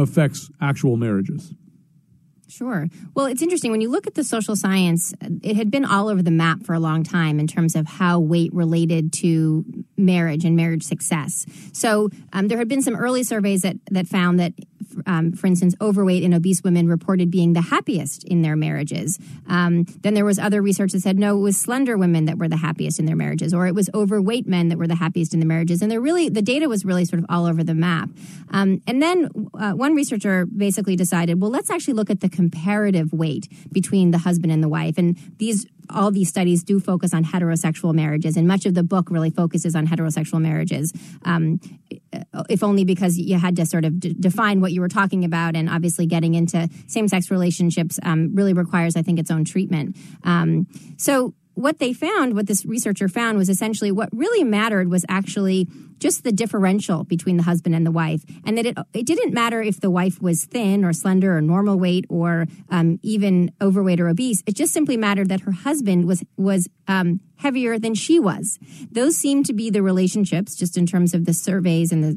[0.00, 1.52] affects actual marriages.
[2.50, 2.88] Sure.
[3.14, 3.70] Well, it's interesting.
[3.70, 6.74] When you look at the social science, it had been all over the map for
[6.74, 9.64] a long time in terms of how weight related to
[9.96, 11.46] marriage and marriage success.
[11.72, 14.54] So um, there had been some early surveys that, that found that
[15.06, 19.18] um, for instance, overweight and obese women reported being the happiest in their marriages.
[19.48, 22.48] Um, then there was other research that said no, it was slender women that were
[22.48, 25.40] the happiest in their marriages, or it was overweight men that were the happiest in
[25.40, 25.82] the marriages.
[25.82, 28.08] And really the data was really sort of all over the map.
[28.50, 33.08] Um, and then uh, one researcher basically decided, well, let's actually look at the comparative
[33.12, 33.44] weight
[33.78, 34.96] between the husband and the wife.
[35.00, 35.08] And
[35.42, 35.66] these
[35.98, 39.74] all these studies do focus on heterosexual marriages, and much of the book really focuses
[39.74, 40.92] on heterosexual marriages.
[41.24, 41.60] Um,
[42.48, 45.56] if only because you had to sort of d- define what you were talking about,
[45.56, 49.96] and obviously getting into same-sex relationships um, really requires, I think, its own treatment.
[50.22, 55.04] Um, so what they found, what this researcher found, was essentially what really mattered was
[55.08, 55.68] actually
[55.98, 59.60] just the differential between the husband and the wife, and that it it didn't matter
[59.62, 64.08] if the wife was thin or slender or normal weight or um, even overweight or
[64.08, 64.42] obese.
[64.46, 68.58] It just simply mattered that her husband was was um, heavier than she was.
[68.92, 72.16] Those seem to be the relationships, just in terms of the surveys and the,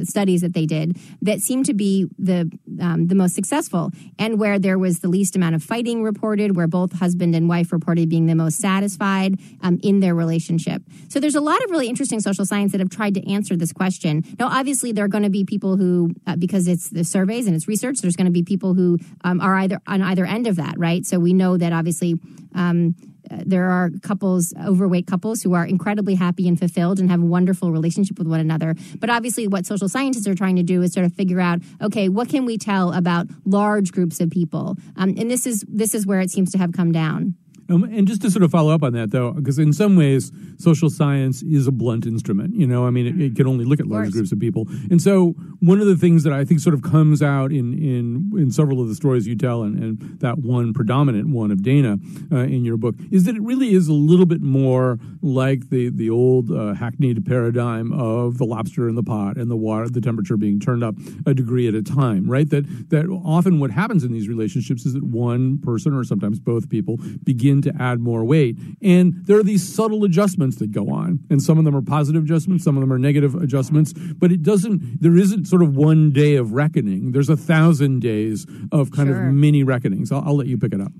[0.00, 4.38] the studies that they did, that seem to be the um, the most successful, and
[4.38, 8.08] where there was the least amount of fighting reported, where both husband and wife reported
[8.08, 10.82] being the most satisfied um, in their relationship.
[11.08, 13.72] So there's a lot of really interesting social science that have tried to answer this
[13.72, 14.24] question.
[14.38, 17.54] Now, obviously, there are going to be people who, uh, because it's the surveys and
[17.54, 20.56] it's research, there's going to be people who um, are either on either end of
[20.56, 21.04] that, right?
[21.04, 22.18] So we know that obviously.
[22.54, 22.94] Um,
[23.30, 27.72] there are couples, overweight couples, who are incredibly happy and fulfilled and have a wonderful
[27.72, 28.74] relationship with one another.
[28.98, 32.08] But obviously, what social scientists are trying to do is sort of figure out, okay,
[32.08, 34.76] what can we tell about large groups of people?
[34.96, 37.34] Um, and this is this is where it seems to have come down.
[37.68, 40.30] Um, and just to sort of follow up on that, though, because in some ways,
[40.58, 42.54] social science is a blunt instrument.
[42.54, 44.66] You know, I mean, it, it can only look at large groups of people.
[44.90, 48.30] And so, one of the things that I think sort of comes out in in,
[48.36, 51.98] in several of the stories you tell, and, and that one predominant one of Dana
[52.30, 55.90] uh, in your book, is that it really is a little bit more like the
[55.90, 60.00] the old uh, hackneyed paradigm of the lobster in the pot and the water, the
[60.00, 60.94] temperature being turned up
[61.26, 62.48] a degree at a time, right?
[62.50, 66.68] That that often what happens in these relationships is that one person or sometimes both
[66.68, 68.56] people begin to add more weight.
[68.82, 71.20] And there are these subtle adjustments that go on.
[71.30, 73.92] And some of them are positive adjustments, some of them are negative adjustments.
[73.92, 77.12] But it doesn't, there isn't sort of one day of reckoning.
[77.12, 79.28] There's a thousand days of kind sure.
[79.28, 80.12] of mini reckonings.
[80.12, 80.92] I'll, I'll let you pick it up.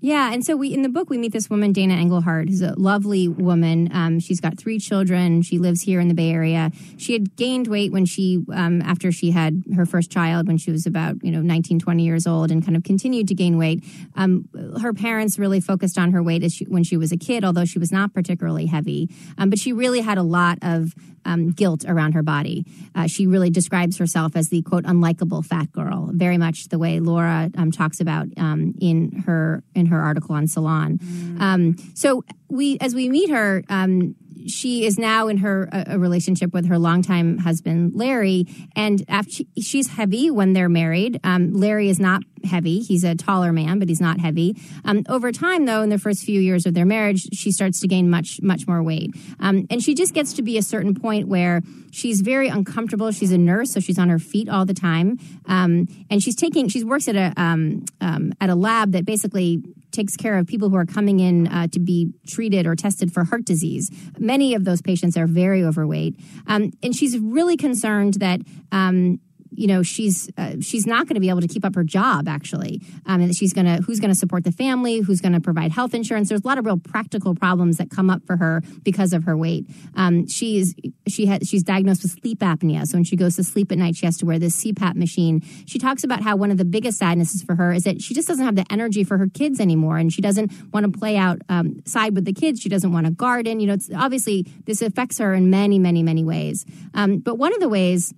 [0.00, 2.74] Yeah, and so we in the book we meet this woman Dana Engelhardt, who's a
[2.78, 3.88] lovely woman.
[3.92, 5.40] Um, she's got three children.
[5.42, 6.70] She lives here in the Bay Area.
[6.98, 10.70] She had gained weight when she um, after she had her first child when she
[10.70, 13.84] was about you know 19, 20 years old, and kind of continued to gain weight.
[14.14, 14.48] Um,
[14.80, 17.78] her parents really focused on her weight she, when she was a kid, although she
[17.78, 19.08] was not particularly heavy.
[19.38, 22.64] Um, but she really had a lot of um, guilt around her body.
[22.94, 27.00] Uh, she really describes herself as the quote unlikable fat girl, very much the way
[27.00, 30.98] Laura um, talks about in her in her article on Salon.
[30.98, 31.96] Mm.
[31.96, 34.14] so we, as we meet her, um,
[34.46, 39.48] she is now in her a, relationship with her longtime husband Larry, and after she,
[39.60, 41.20] she's heavy when they're married.
[41.24, 44.56] Um, Larry is not heavy; he's a taller man, but he's not heavy.
[44.84, 47.88] Um, over time, though, in the first few years of their marriage, she starts to
[47.88, 51.28] gain much much more weight, um, and she just gets to be a certain point
[51.28, 53.10] where she's very uncomfortable.
[53.10, 56.68] She's a nurse, so she's on her feet all the time, um, and she's taking
[56.68, 59.62] she works at a um, um, at a lab that basically
[59.96, 63.24] takes care of people who are coming in uh, to be treated or tested for
[63.24, 63.90] heart disease.
[64.18, 66.18] Many of those patients are very overweight.
[66.46, 68.40] Um, and she's really concerned that
[68.72, 71.84] um, you know she's uh, she's not going to be able to keep up her
[71.84, 72.82] job actually.
[73.06, 75.72] Um, and she's going to who's going to support the family who's going to provide
[75.72, 76.28] health insurance?
[76.28, 79.36] There's a lot of real practical problems that come up for her because of her
[79.36, 79.66] weight.
[79.94, 80.74] Um, she's
[81.06, 82.86] she has she's diagnosed with sleep apnea.
[82.86, 85.42] So when she goes to sleep at night she has to wear this cpap machine.
[85.66, 88.28] She talks about how one of the biggest sadnesses for her is that she just
[88.28, 91.38] doesn't have the energy for her kids anymore and she doesn't want to play out
[91.48, 92.60] um, side with the kids.
[92.60, 93.60] She doesn't want to garden.
[93.60, 96.64] You know it's obviously this affects her in many many many ways.
[96.94, 98.14] Um, but one of the ways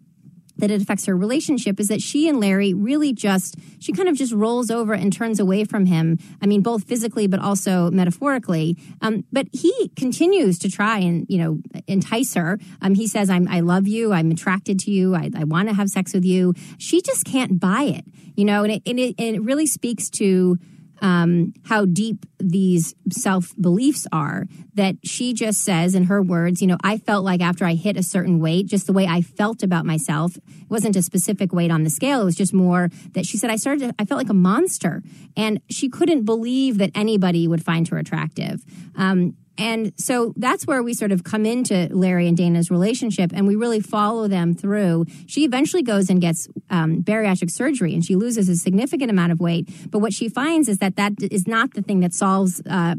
[0.59, 4.17] that it affects her relationship is that she and Larry really just, she kind of
[4.17, 6.19] just rolls over and turns away from him.
[6.43, 8.77] I mean, both physically, but also metaphorically.
[9.01, 12.59] Um, but he continues to try and, you know, entice her.
[12.83, 14.13] Um, he says, I'm, I love you.
[14.13, 15.15] I'm attracted to you.
[15.15, 16.55] I, I want to have sex with you.
[16.79, 18.05] She just can't buy it,
[18.37, 20.59] you know, and it, and it, and it really speaks to,
[21.01, 24.47] um, how deep these self beliefs are.
[24.75, 27.97] That she just says, in her words, you know, I felt like after I hit
[27.97, 30.37] a certain weight, just the way I felt about myself,
[30.69, 32.23] wasn't a specific weight on the scale.
[32.23, 35.03] It was just more that she said, I started, to, I felt like a monster.
[35.37, 38.65] And she couldn't believe that anybody would find her attractive.
[38.97, 43.47] Um, and so that's where we sort of come into Larry and Dana's relationship and
[43.47, 45.07] we really follow them through.
[45.27, 49.41] She eventually goes and gets um, bariatric surgery and she loses a significant amount of
[49.41, 49.69] weight.
[49.91, 52.95] But what she finds is that that is not the thing that solves uh,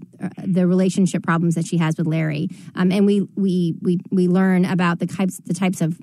[0.46, 2.50] the relationship problems that she has with Larry.
[2.76, 5.98] Um, and we, we, we, we learn about the types, the types of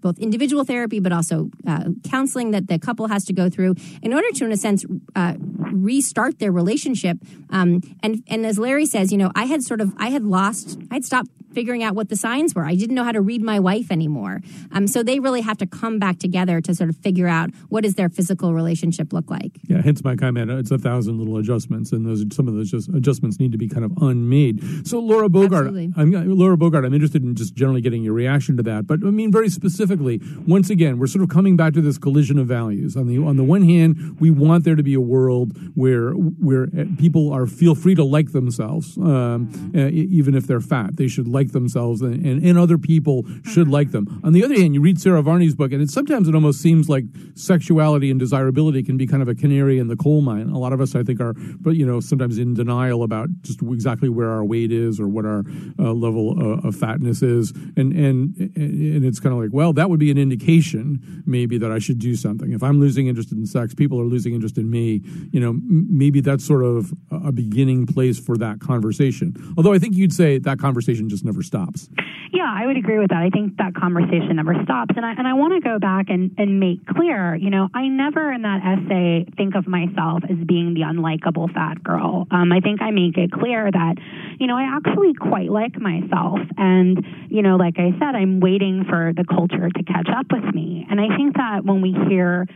[0.00, 4.12] both individual therapy but also uh, counseling that the couple has to go through in
[4.12, 4.84] order to in a sense
[5.14, 5.34] uh,
[5.72, 7.18] restart their relationship.
[7.50, 10.78] Um, and and as larry says you know i had sort of i had lost
[10.90, 12.64] i'd stopped figuring out what the signs were.
[12.64, 14.40] I didn't know how to read my wife anymore.
[14.72, 17.84] Um, so they really have to come back together to sort of figure out what
[17.84, 19.52] does their physical relationship look like.
[19.68, 20.50] Yeah, hence my comment.
[20.50, 23.68] It's a thousand little adjustments, and those some of those just adjustments need to be
[23.68, 24.86] kind of unmade.
[24.86, 28.62] So Laura Bogart, I'm, Laura Bogart, I'm interested in just generally getting your reaction to
[28.64, 28.86] that.
[28.86, 32.38] But I mean, very specifically, once again, we're sort of coming back to this collision
[32.38, 32.96] of values.
[32.96, 36.64] On the on the one hand, we want there to be a world where where
[36.64, 39.78] uh, people are feel free to like themselves, um, mm-hmm.
[39.78, 40.96] uh, even if they're fat.
[40.96, 44.20] They should like themselves and, and, and, other people should like them.
[44.24, 46.88] On the other hand, you read Sarah Varney's book, and it sometimes it almost seems
[46.88, 50.48] like sexuality and desirability can be kind of a canary in the coal mine.
[50.48, 53.62] A lot of us, I think, are, but you know, sometimes in denial about just
[53.62, 55.44] exactly where our weight is or what our
[55.78, 59.88] uh, level uh, of fatness is, and and and it's kind of like, well, that
[59.88, 62.52] would be an indication maybe that I should do something.
[62.52, 65.02] If I'm losing interest in sex, people are losing interest in me.
[65.30, 69.34] You know, m- maybe that's sort of a beginning place for that conversation.
[69.56, 71.88] Although I think you'd say that conversation just never stops.
[72.32, 73.22] Yeah, I would agree with that.
[73.22, 74.94] I think that conversation never stops.
[74.96, 77.88] And I, and I want to go back and, and make clear, you know, I
[77.88, 82.26] never in that essay think of myself as being the unlikable fat girl.
[82.30, 83.94] Um, I think I make it clear that,
[84.38, 86.40] you know, I actually quite like myself.
[86.56, 90.54] And, you know, like I said, I'm waiting for the culture to catch up with
[90.54, 90.86] me.
[90.90, 92.46] And I think that when we hear,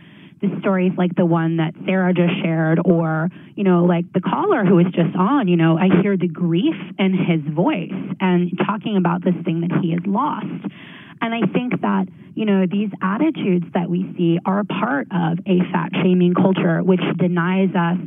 [0.43, 4.65] the stories like the one that Sarah just shared, or, you know, like the caller
[4.65, 8.97] who was just on, you know, I hear the grief in his voice and talking
[8.97, 10.67] about this thing that he has lost.
[11.21, 15.59] And I think that, you know, these attitudes that we see are part of a
[15.71, 17.97] fat shaming culture, which denies us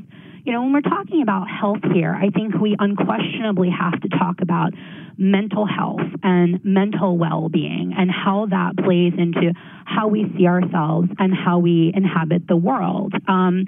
[0.46, 4.36] you know, when we're talking about health here, I think we unquestionably have to talk
[4.40, 4.74] about
[5.18, 9.52] mental health and mental well being and how that plays into
[9.84, 13.12] how we see ourselves and how we inhabit the world.
[13.26, 13.66] Um,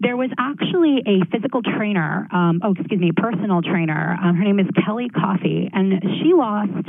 [0.00, 4.16] there was actually a physical trainer, um, oh, excuse me, personal trainer.
[4.22, 6.88] Um, her name is Kelly Coffey, and she lost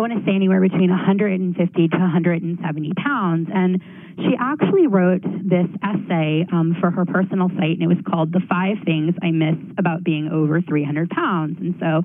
[0.00, 3.48] I want to say anywhere between 150 to 170 pounds.
[3.52, 3.82] And
[4.16, 8.40] she actually wrote this essay um, for her personal site, and it was called The
[8.48, 11.58] Five Things I Miss About Being Over 300 Pounds.
[11.60, 12.00] And so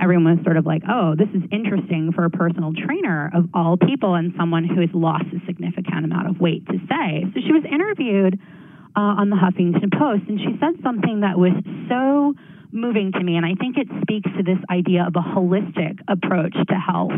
[0.00, 3.76] everyone was sort of like, oh, this is interesting for a personal trainer of all
[3.78, 7.26] people and someone who has lost a significant amount of weight to say.
[7.34, 8.38] So she was interviewed
[8.94, 11.50] uh, on the Huffington Post, and she said something that was
[11.90, 12.38] so
[12.74, 16.52] moving to me, and I think it speaks to this idea of a holistic approach
[16.52, 17.14] to health.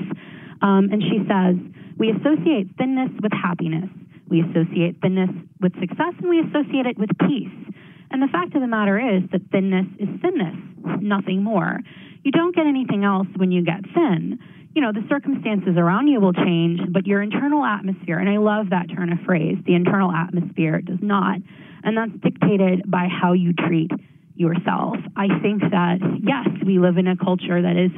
[0.63, 1.57] Um, and she says,
[1.99, 3.89] we associate thinness with happiness.
[4.29, 5.31] We associate thinness
[5.61, 7.75] with success, and we associate it with peace.
[8.11, 10.57] And the fact of the matter is that thinness is thinness,
[11.01, 11.81] nothing more.
[12.23, 14.39] You don't get anything else when you get thin.
[14.75, 18.71] You know, the circumstances around you will change, but your internal atmosphere, and I love
[18.71, 21.39] that turn of phrase, the internal atmosphere does not.
[21.83, 23.91] And that's dictated by how you treat
[24.37, 24.97] yourself.
[25.17, 27.91] I think that, yes, we live in a culture that is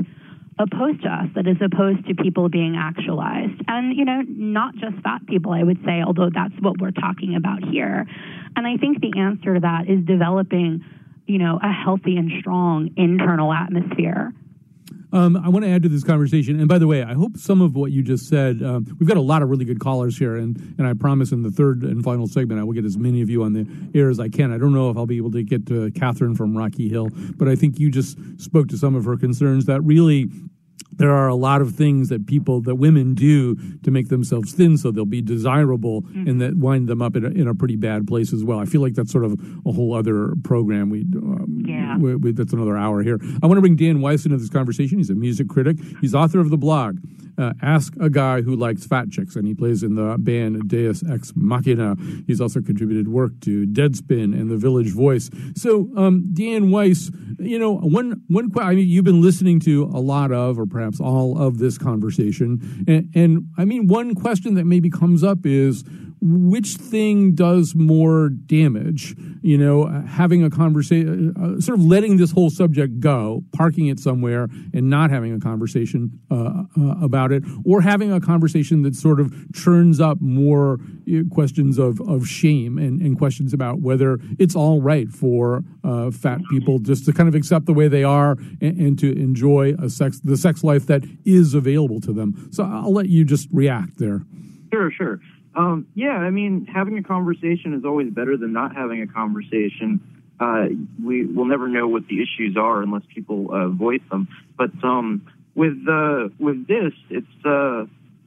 [0.59, 3.61] opposed to us, that is opposed to people being actualized.
[3.69, 7.37] And, you know, not just fat people, I would say, although that's what we're talking
[7.37, 8.07] about here.
[8.57, 10.85] And I think the answer to that is developing,
[11.27, 14.33] you know, a healthy and strong internal atmosphere
[15.13, 16.59] um, I want to add to this conversation.
[16.59, 19.17] And by the way, I hope some of what you just said, um, we've got
[19.17, 20.37] a lot of really good callers here.
[20.37, 23.23] And, and I promise in the third and final segment, I will get as many
[23.23, 24.53] of you on the air as I can.
[24.53, 27.49] I don't know if I'll be able to get to Catherine from Rocky Hill, but
[27.49, 30.29] I think you just spoke to some of her concerns that really
[30.93, 34.77] there are a lot of things that people that women do to make themselves thin
[34.77, 36.29] so they'll be desirable mm-hmm.
[36.29, 38.65] and that wind them up in a, in a, pretty bad place as well i
[38.65, 39.33] feel like that's sort of
[39.67, 41.99] a whole other program we, um, yeah.
[41.99, 44.99] We, we, that's another hour here i want to bring dan weiss into this conversation
[44.99, 46.99] he's a music critic he's author of the blog
[47.39, 50.95] uh, Ask a Guy Who Likes Fat Chicks, and he plays in the band Dan
[51.11, 51.97] Ex Machina.
[52.27, 55.31] He's also contributed work to Deadspin and The Village Voice.
[55.55, 60.01] So, um, Dan Weiss, you know, one, one, I mean, you've been listening to a
[60.01, 64.65] lot of, or perhaps all of this conversation, and, and I mean, one question that
[64.65, 65.85] maybe comes up is,
[66.21, 69.17] which thing does more damage?
[69.43, 74.01] You know, having a conversation, uh, sort of letting this whole subject go, parking it
[74.01, 78.95] somewhere, and not having a conversation uh, uh, about it, or having a conversation that
[78.95, 84.19] sort of churns up more uh, questions of, of shame and, and questions about whether
[84.39, 88.05] it's all right for uh, fat people just to kind of accept the way they
[88.05, 92.49] are and, and to enjoy a sex the sex life that is available to them.
[92.53, 94.23] So I'll let you just react there.
[94.73, 95.21] Sure, sure.
[95.59, 100.01] Um, yeah, I mean, having a conversation is always better than not having a conversation.
[100.39, 100.67] Uh,
[101.05, 104.29] we will never know what the issues are unless people uh, voice them.
[104.57, 107.87] But um, with uh, with this, it's uh,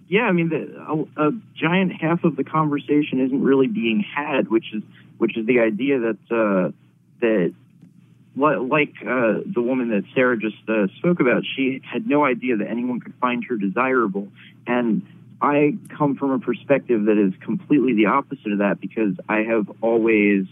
[0.09, 0.23] yeah.
[0.23, 4.65] I mean, the, a, a, giant half of the conversation isn't really being had, which
[4.73, 4.83] is
[5.17, 6.71] which is the idea that uh,
[7.21, 7.53] that
[8.35, 12.67] like uh, the woman that Sarah just uh, spoke about, she had no idea that
[12.67, 14.27] anyone could find her desirable,
[14.67, 15.01] and
[15.41, 19.69] I come from a perspective that is completely the opposite of that because I have
[19.81, 20.45] always,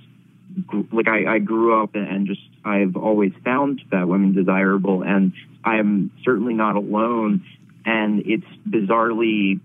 [0.91, 5.33] like, I, I grew up and just I've always found fat women desirable, and
[5.63, 7.45] I am certainly not alone.
[7.85, 9.59] And it's bizarrely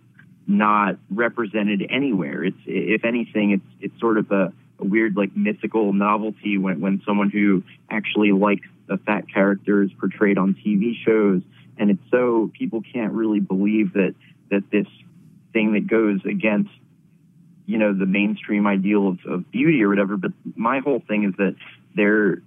[0.47, 2.45] not represented anywhere.
[2.45, 7.03] It's, if anything, it's it's sort of a, a weird, like, mythical novelty when when
[7.07, 11.43] someone who actually likes a fat character is portrayed on TV shows,
[11.79, 14.15] and it's so people can't really believe that
[14.51, 14.87] that this
[15.55, 16.71] thing that goes against
[17.65, 21.35] you know the mainstream ideal of, of beauty or whatever but my whole thing is
[21.39, 21.57] that
[21.97, 22.43] there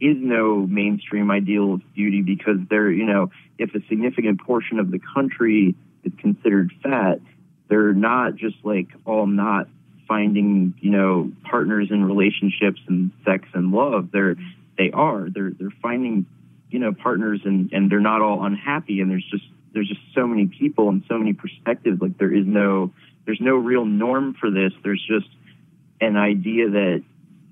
[0.00, 4.90] is no mainstream ideal of beauty because there you know if a significant portion of
[4.90, 7.20] the country is considered fat
[7.68, 9.68] they're not just like all not
[10.08, 14.10] finding you know partners in relationships and sex and love.
[14.10, 14.36] They're
[14.76, 15.28] they are.
[15.30, 16.26] They're they're finding
[16.70, 19.44] you know partners and and they're not all unhappy and there's just
[19.78, 22.02] there's just so many people and so many perspectives.
[22.02, 22.92] Like there is no
[23.26, 24.72] there's no real norm for this.
[24.82, 25.28] There's just
[26.00, 27.04] an idea that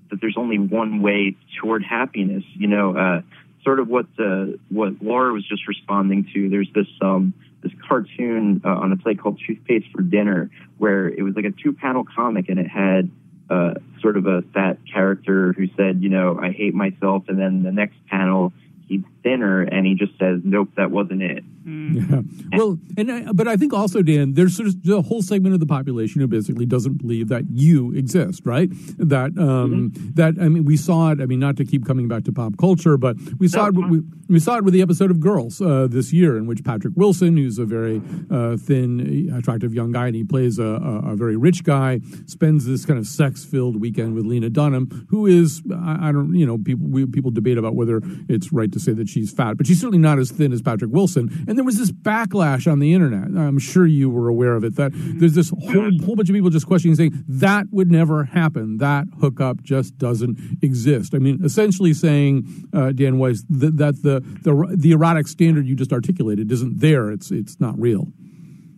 [0.09, 2.43] that there's only one way toward happiness.
[2.53, 3.21] You know, uh,
[3.63, 6.49] sort of what uh, what Laura was just responding to.
[6.49, 11.21] There's this um, this cartoon uh, on a site called Toothpaste for Dinner, where it
[11.21, 13.09] was like a two panel comic, and it had
[13.49, 17.63] uh, sort of a fat character who said, you know, I hate myself, and then
[17.63, 18.51] the next panel
[18.87, 22.09] he's thinner, and he just says, "Nope, that wasn't it." Mm.
[22.09, 22.57] Yeah.
[22.57, 25.59] Well, and I, but I think also, Dan, there's sort of a whole segment of
[25.59, 28.69] the population who basically doesn't believe that you exist, right?
[28.97, 30.11] That um, mm-hmm.
[30.13, 31.19] that I mean, we saw it.
[31.19, 33.85] I mean, not to keep coming back to pop culture, but we saw no.
[33.85, 33.89] it.
[33.89, 36.93] We, we, saw it with the episode of Girls uh, this year, in which Patrick
[36.95, 38.01] Wilson, who's a very
[38.31, 42.65] uh, thin, attractive young guy, and he plays a, a, a very rich guy, spends
[42.65, 46.57] this kind of sex-filled weekend with Lena Dunham, who is I, I don't, you know,
[46.57, 49.79] people we, people debate about whether it's right to say that she's fat, but she's
[49.79, 51.45] certainly not as thin as Patrick Wilson.
[51.47, 53.27] And there was this backlash on the internet.
[53.37, 54.75] I'm sure you were aware of it.
[54.75, 58.77] That there's this whole whole bunch of people just questioning, saying that would never happen.
[58.77, 61.13] That hookup just doesn't exist.
[61.15, 65.75] I mean, essentially saying, uh, Dan Weiss, that, that the the the erotic standard you
[65.75, 67.11] just articulated isn't there.
[67.11, 68.07] It's it's not real.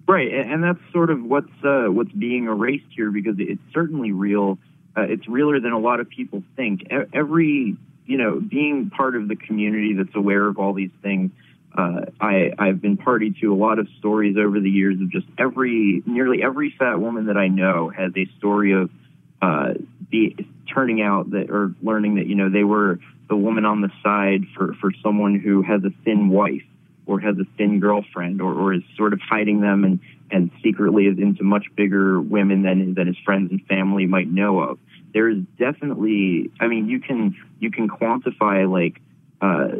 [0.08, 4.58] Right, and that's sort of what's uh, what's being erased here because it's certainly real.
[4.98, 6.88] Uh, it's realer than a lot of people think.
[7.14, 7.78] Every
[8.10, 11.30] you know, being part of the community that's aware of all these things,
[11.78, 15.28] uh, I, I've been party to a lot of stories over the years of just
[15.38, 18.90] every, nearly every fat woman that I know has a story of
[19.44, 19.76] uh,
[20.10, 20.36] be
[20.74, 23.00] turning out that or learning that you know they were
[23.30, 26.66] the woman on the side for for someone who has a thin wife
[27.06, 30.00] or has a thin girlfriend or, or is sort of hiding them and
[30.30, 34.60] and secretly is into much bigger women than than his friends and family might know
[34.60, 34.80] of
[35.14, 39.02] there's definitely i mean you can you can quantify like
[39.42, 39.80] uh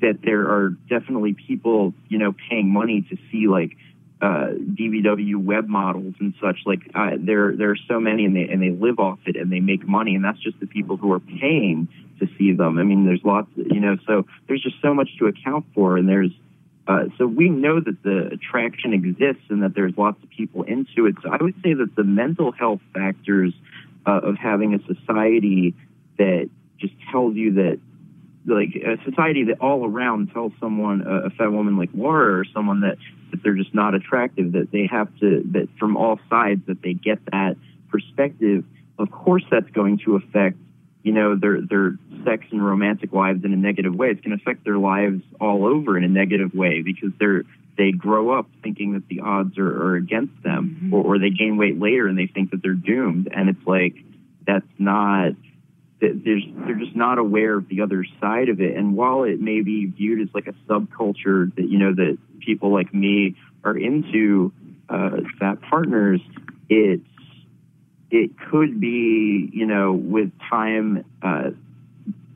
[0.00, 3.76] that there are definitely people you know paying money to see like
[4.20, 8.48] uh BBW web models and such like uh, there there are so many and they
[8.48, 11.12] and they live off it and they make money and that's just the people who
[11.12, 11.88] are paying
[12.20, 15.26] to see them i mean there's lots you know so there's just so much to
[15.26, 16.30] account for and there's
[16.88, 21.06] uh, so we know that the attraction exists and that there's lots of people into
[21.06, 21.14] it.
[21.22, 23.54] So I would say that the mental health factors
[24.06, 25.74] uh, of having a society
[26.18, 27.80] that just tells you that
[28.46, 32.44] like a society that all around tells someone a, a fat woman like Laura or
[32.44, 32.98] someone that
[33.30, 36.92] that they're just not attractive that they have to that from all sides that they
[36.92, 37.56] get that
[37.88, 38.64] perspective.
[38.98, 40.58] Of course that's going to affect
[41.02, 44.08] you know their their sex and romantic lives in a negative way.
[44.08, 47.44] It's going to affect their lives all over in a negative way because they're
[47.76, 50.94] they grow up thinking that the odds are, are against them, mm-hmm.
[50.94, 53.28] or, or they gain weight later and they think that they're doomed.
[53.32, 53.96] And it's like
[54.46, 55.32] that's not.
[56.00, 58.76] There's, they're just not aware of the other side of it.
[58.76, 62.72] And while it may be viewed as like a subculture that you know that people
[62.72, 64.52] like me are into
[64.88, 66.20] uh, fat partners,
[66.68, 67.06] it's
[68.10, 71.50] it could be you know with time uh,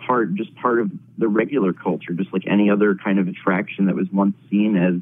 [0.07, 3.97] part just part of the regular culture, just like any other kind of attraction that
[3.97, 4.95] was once seen as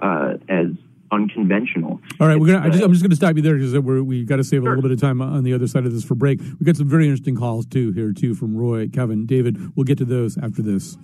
[0.00, 0.68] uh, as
[1.12, 2.00] unconventional.
[2.20, 2.66] All right, we're gonna.
[2.66, 4.62] I just, I'm just going to stop you there because we we got to save
[4.62, 4.66] sure.
[4.66, 6.40] a little bit of time on the other side of this for break.
[6.40, 9.76] We got some very interesting calls too here too from Roy, Kevin, David.
[9.76, 10.96] We'll get to those after this.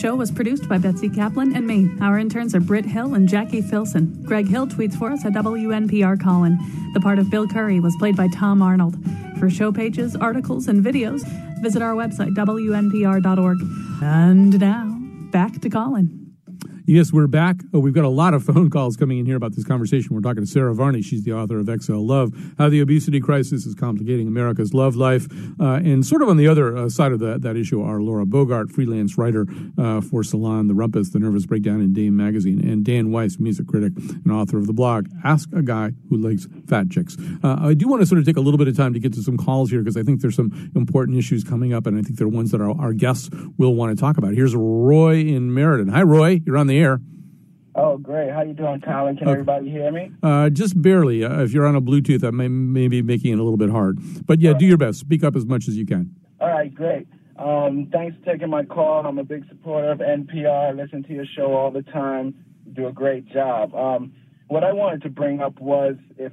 [0.00, 1.90] Show was produced by Betsy Kaplan and me.
[2.00, 4.22] Our interns are Britt Hill and Jackie Filson.
[4.24, 6.58] Greg Hill tweets for us at WNPR Colin.
[6.94, 8.96] The part of Bill Curry was played by Tom Arnold.
[9.38, 11.22] For show pages, articles, and videos,
[11.60, 13.58] visit our website, WNPR.org.
[14.02, 14.98] And now,
[15.32, 16.19] back to Colin.
[16.86, 17.56] Yes, we're back.
[17.74, 20.14] Oh, we've got a lot of phone calls coming in here about this conversation.
[20.14, 21.02] We're talking to Sarah Varney.
[21.02, 25.26] She's the author of XL Love, How the Obesity Crisis is Complicating America's Love Life.
[25.60, 28.24] Uh, and sort of on the other uh, side of that, that issue are Laura
[28.24, 29.46] Bogart, freelance writer
[29.78, 33.66] uh, for Salon, The Rumpus, The Nervous Breakdown, and Dame Magazine, and Dan Weiss, music
[33.66, 37.16] critic and author of the blog Ask a Guy Who Likes Fat Chicks.
[37.44, 39.12] Uh, I do want to sort of take a little bit of time to get
[39.14, 42.02] to some calls here because I think there's some important issues coming up, and I
[42.02, 43.28] think they're ones that our, our guests
[43.58, 44.34] will want to talk about.
[44.34, 45.88] Here's Roy in Meriden.
[45.88, 46.40] Hi, Roy.
[46.46, 47.00] You're on the air.
[47.74, 48.30] Oh, great.
[48.30, 49.16] How you doing, Colin?
[49.16, 50.10] Can everybody hear me?
[50.22, 51.24] Uh, just barely.
[51.24, 53.70] Uh, if you're on a Bluetooth, that may, may be making it a little bit
[53.70, 53.98] hard.
[54.26, 54.58] But yeah, right.
[54.58, 54.98] do your best.
[54.98, 56.14] Speak up as much as you can.
[56.40, 57.06] All right, great.
[57.38, 59.06] Um, thanks for taking my call.
[59.06, 60.70] I'm a big supporter of NPR.
[60.70, 62.34] I listen to your show all the time.
[62.66, 63.74] You do a great job.
[63.74, 64.12] Um,
[64.48, 66.32] what I wanted to bring up was if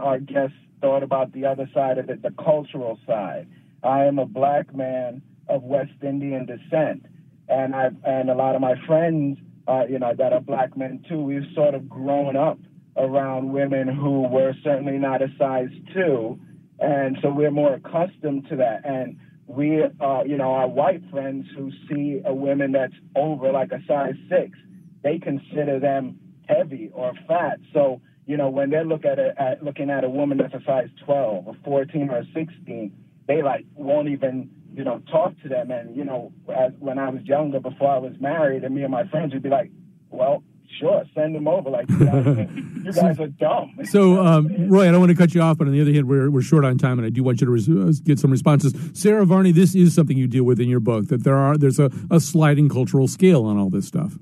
[0.00, 3.46] our guests thought about the other side of it, the cultural side.
[3.84, 7.06] I am a black man of West Indian descent,
[7.48, 11.04] and I've and a lot of my friends– uh, you know, that are black men
[11.08, 11.22] too.
[11.22, 12.58] We've sort of grown up
[12.96, 16.38] around women who were certainly not a size two,
[16.78, 18.84] and so we're more accustomed to that.
[18.84, 23.72] And we, uh, you know, our white friends who see a woman that's over like
[23.72, 24.58] a size six,
[25.02, 27.58] they consider them heavy or fat.
[27.72, 30.62] So you know, when they look at, a, at looking at a woman that's a
[30.64, 32.92] size 12 or 14 or 16,
[33.26, 35.70] they like won't even you know, talk to them.
[35.70, 38.90] And, you know, as, when I was younger, before I was married, and me and
[38.90, 39.70] my friends would be like,
[40.10, 40.42] well,
[40.78, 41.70] sure, send them over.
[41.70, 42.48] Like, you, know,
[42.84, 43.78] you guys are dumb.
[43.84, 46.08] So, um, Roy, I don't want to cut you off, but on the other hand,
[46.08, 48.30] we're, we're short on time, and I do want you to res- uh, get some
[48.30, 48.74] responses.
[48.92, 51.78] Sarah Varney, this is something you deal with in your book, that there are there's
[51.78, 54.18] a, a sliding cultural scale on all this stuff.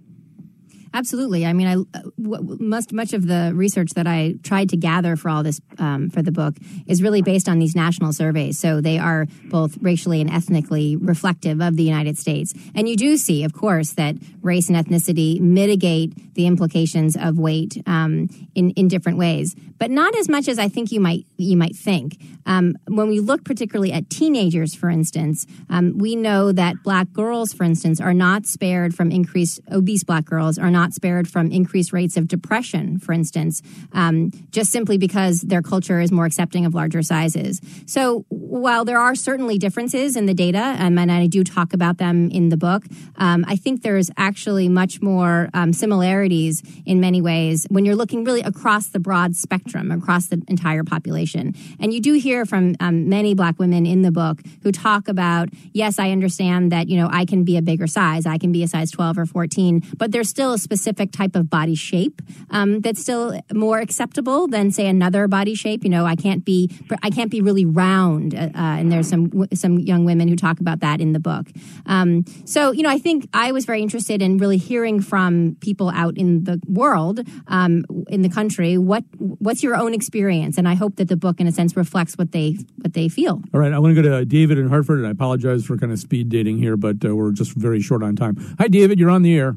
[0.92, 1.46] Absolutely.
[1.46, 5.42] I mean, I must much of the research that I tried to gather for all
[5.44, 8.58] this um, for the book is really based on these national surveys.
[8.58, 12.54] So they are both racially and ethnically reflective of the United States.
[12.74, 17.80] And you do see, of course, that race and ethnicity mitigate the implications of weight
[17.86, 21.56] um, in in different ways, but not as much as I think you might you
[21.56, 22.20] might think.
[22.46, 27.52] Um, when we look particularly at teenagers, for instance, um, we know that black girls,
[27.52, 31.92] for instance, are not spared from increased obese black girls are not spared from increased
[31.92, 33.62] rates of depression, for instance,
[33.92, 37.60] um, just simply because their culture is more accepting of larger sizes.
[37.86, 41.98] So while there are certainly differences in the data, um, and I do talk about
[41.98, 42.84] them in the book,
[43.16, 48.24] um, I think there's actually much more um, similarities in many ways when you're looking
[48.24, 51.54] really across the broad spectrum, across the entire population.
[51.78, 55.48] And you do hear from um, many black women in the book who talk about,
[55.72, 58.62] yes, I understand that, you know, I can be a bigger size, I can be
[58.62, 62.80] a size 12 or 14, but there's still a specific type of body shape um,
[62.80, 65.82] that's still more acceptable than, say, another body shape.
[65.82, 66.70] You know, I can't be,
[67.02, 70.78] I can't be really round, uh, and there's some some young women who talk about
[70.80, 71.48] that in the book.
[71.86, 75.90] Um, so, you know, I think I was very interested in really hearing from people
[75.90, 77.18] out in the world,
[77.48, 81.40] um, in the country, what what's your own experience, and I hope that the book,
[81.40, 83.42] in a sense, reflects what they what they feel.
[83.52, 85.90] All right, I want to go to David in Hartford, and I apologize for kind
[85.90, 88.36] of speed dating here, but uh, we're just very short on time.
[88.60, 89.56] Hi, David, you're on the air.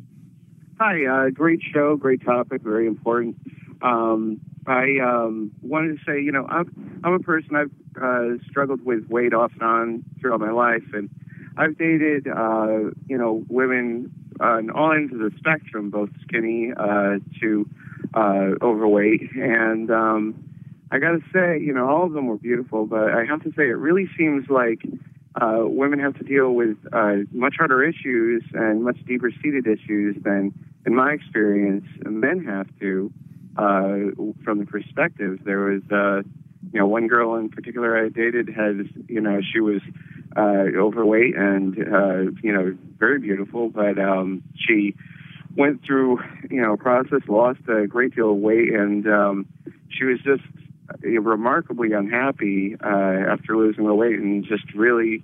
[0.80, 3.38] Hi, uh, great show, great topic, very important.
[3.84, 7.72] Um, I um, wanted to say, you know, I'm I'm a person I've
[8.02, 11.12] uh, struggled with weight off and on throughout my life, and
[11.58, 17.20] I've dated, uh, you know, women on all ends of the spectrum, both skinny uh,
[17.42, 17.70] to
[18.16, 20.44] uh, overweight, and um,
[20.92, 23.52] I got to say, you know, all of them were beautiful, but I have to
[23.56, 24.82] say, it really seems like
[25.44, 30.16] uh, women have to deal with uh, much harder issues and much deeper seated issues
[30.24, 30.54] than,
[30.86, 33.12] in my experience, men have to.
[33.58, 36.28] Uh, from the perspective, there was, uh,
[36.72, 39.82] you know, one girl in particular I dated has, you know, she was
[40.36, 44.96] uh, overweight and, uh, you know, very beautiful, but um, she
[45.56, 46.20] went through,
[46.50, 49.46] you know, a process, lost a great deal of weight, and um,
[49.90, 50.44] she was just
[51.02, 55.24] remarkably unhappy uh, after losing the weight and just really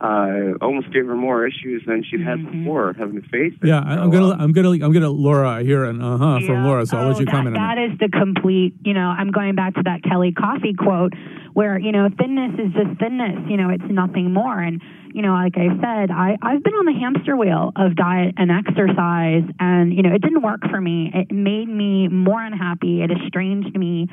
[0.00, 2.60] uh, almost gave her more issues than she'd had Mm-hmm.
[2.64, 3.66] before having to face it.
[3.66, 6.86] Yeah, I- I'm gonna, I'm gonna, I'm gonna Laura here and uh huh from Laura.
[6.86, 7.74] So I'll let Oh, you that- comment on that.
[7.76, 11.12] That is the complete, you know, I'm going back to that Kelly Coffey quote
[11.52, 14.58] where, you know, thinness is just thinness, you know, it's nothing more.
[14.58, 14.80] And,
[15.12, 18.50] you know, like I said, I, I've been on the hamster wheel of diet and
[18.50, 21.10] exercise and, you know, it didn't work for me.
[21.12, 23.02] It made me more unhappy.
[23.02, 24.06] It estranged me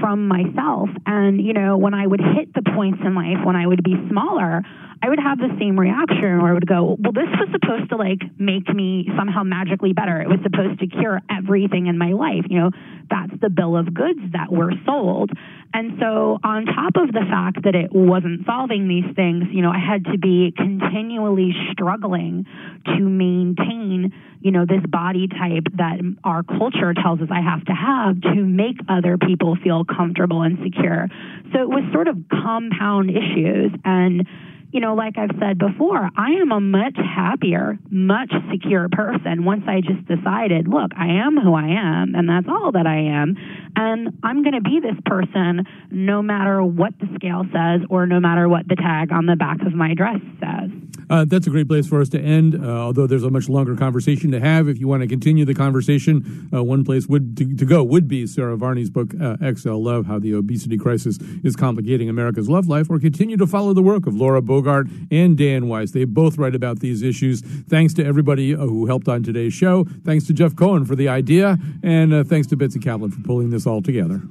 [0.00, 0.88] from myself.
[1.06, 3.94] And, you know, when I would hit the points in life when I would be
[4.08, 4.62] smaller,
[5.02, 7.96] I would have the same reaction where I would go, well, this was supposed to
[7.96, 10.20] like make me somehow magically better.
[10.20, 12.44] It was supposed to cure everything in my life.
[12.48, 12.70] You know,
[13.10, 15.30] that's the bill of goods that were sold.
[15.74, 19.70] And so, on top of the fact that it wasn't solving these things, you know,
[19.70, 22.46] I had to be continually struggling
[22.86, 27.72] to maintain, you know, this body type that our culture tells us I have to
[27.72, 31.08] have to make other people feel comfortable and secure.
[31.52, 33.72] So it was sort of compound issues.
[33.84, 34.26] And
[34.72, 39.64] you know, like I've said before, I am a much happier, much secure person once
[39.66, 43.36] I just decided, look, I am who I am, and that's all that I am.
[43.76, 48.20] And I'm going to be this person no matter what the scale says or no
[48.20, 50.70] matter what the tag on the back of my dress says.
[51.08, 52.54] Uh, that's a great place for us to end.
[52.54, 55.54] Uh, although there's a much longer conversation to have, if you want to continue the
[55.54, 59.74] conversation, uh, one place would to, to go would be Sarah Varney's book uh, "XL
[59.74, 63.82] Love: How the Obesity Crisis is Complicating America's Love Life," or continue to follow the
[63.82, 65.90] work of Laura Bogart and Dan Weiss.
[65.90, 67.42] They both write about these issues.
[67.42, 69.84] Thanks to everybody uh, who helped on today's show.
[70.04, 73.50] Thanks to Jeff Cohen for the idea, and uh, thanks to Betsy Kaplan for pulling
[73.50, 74.22] this all together.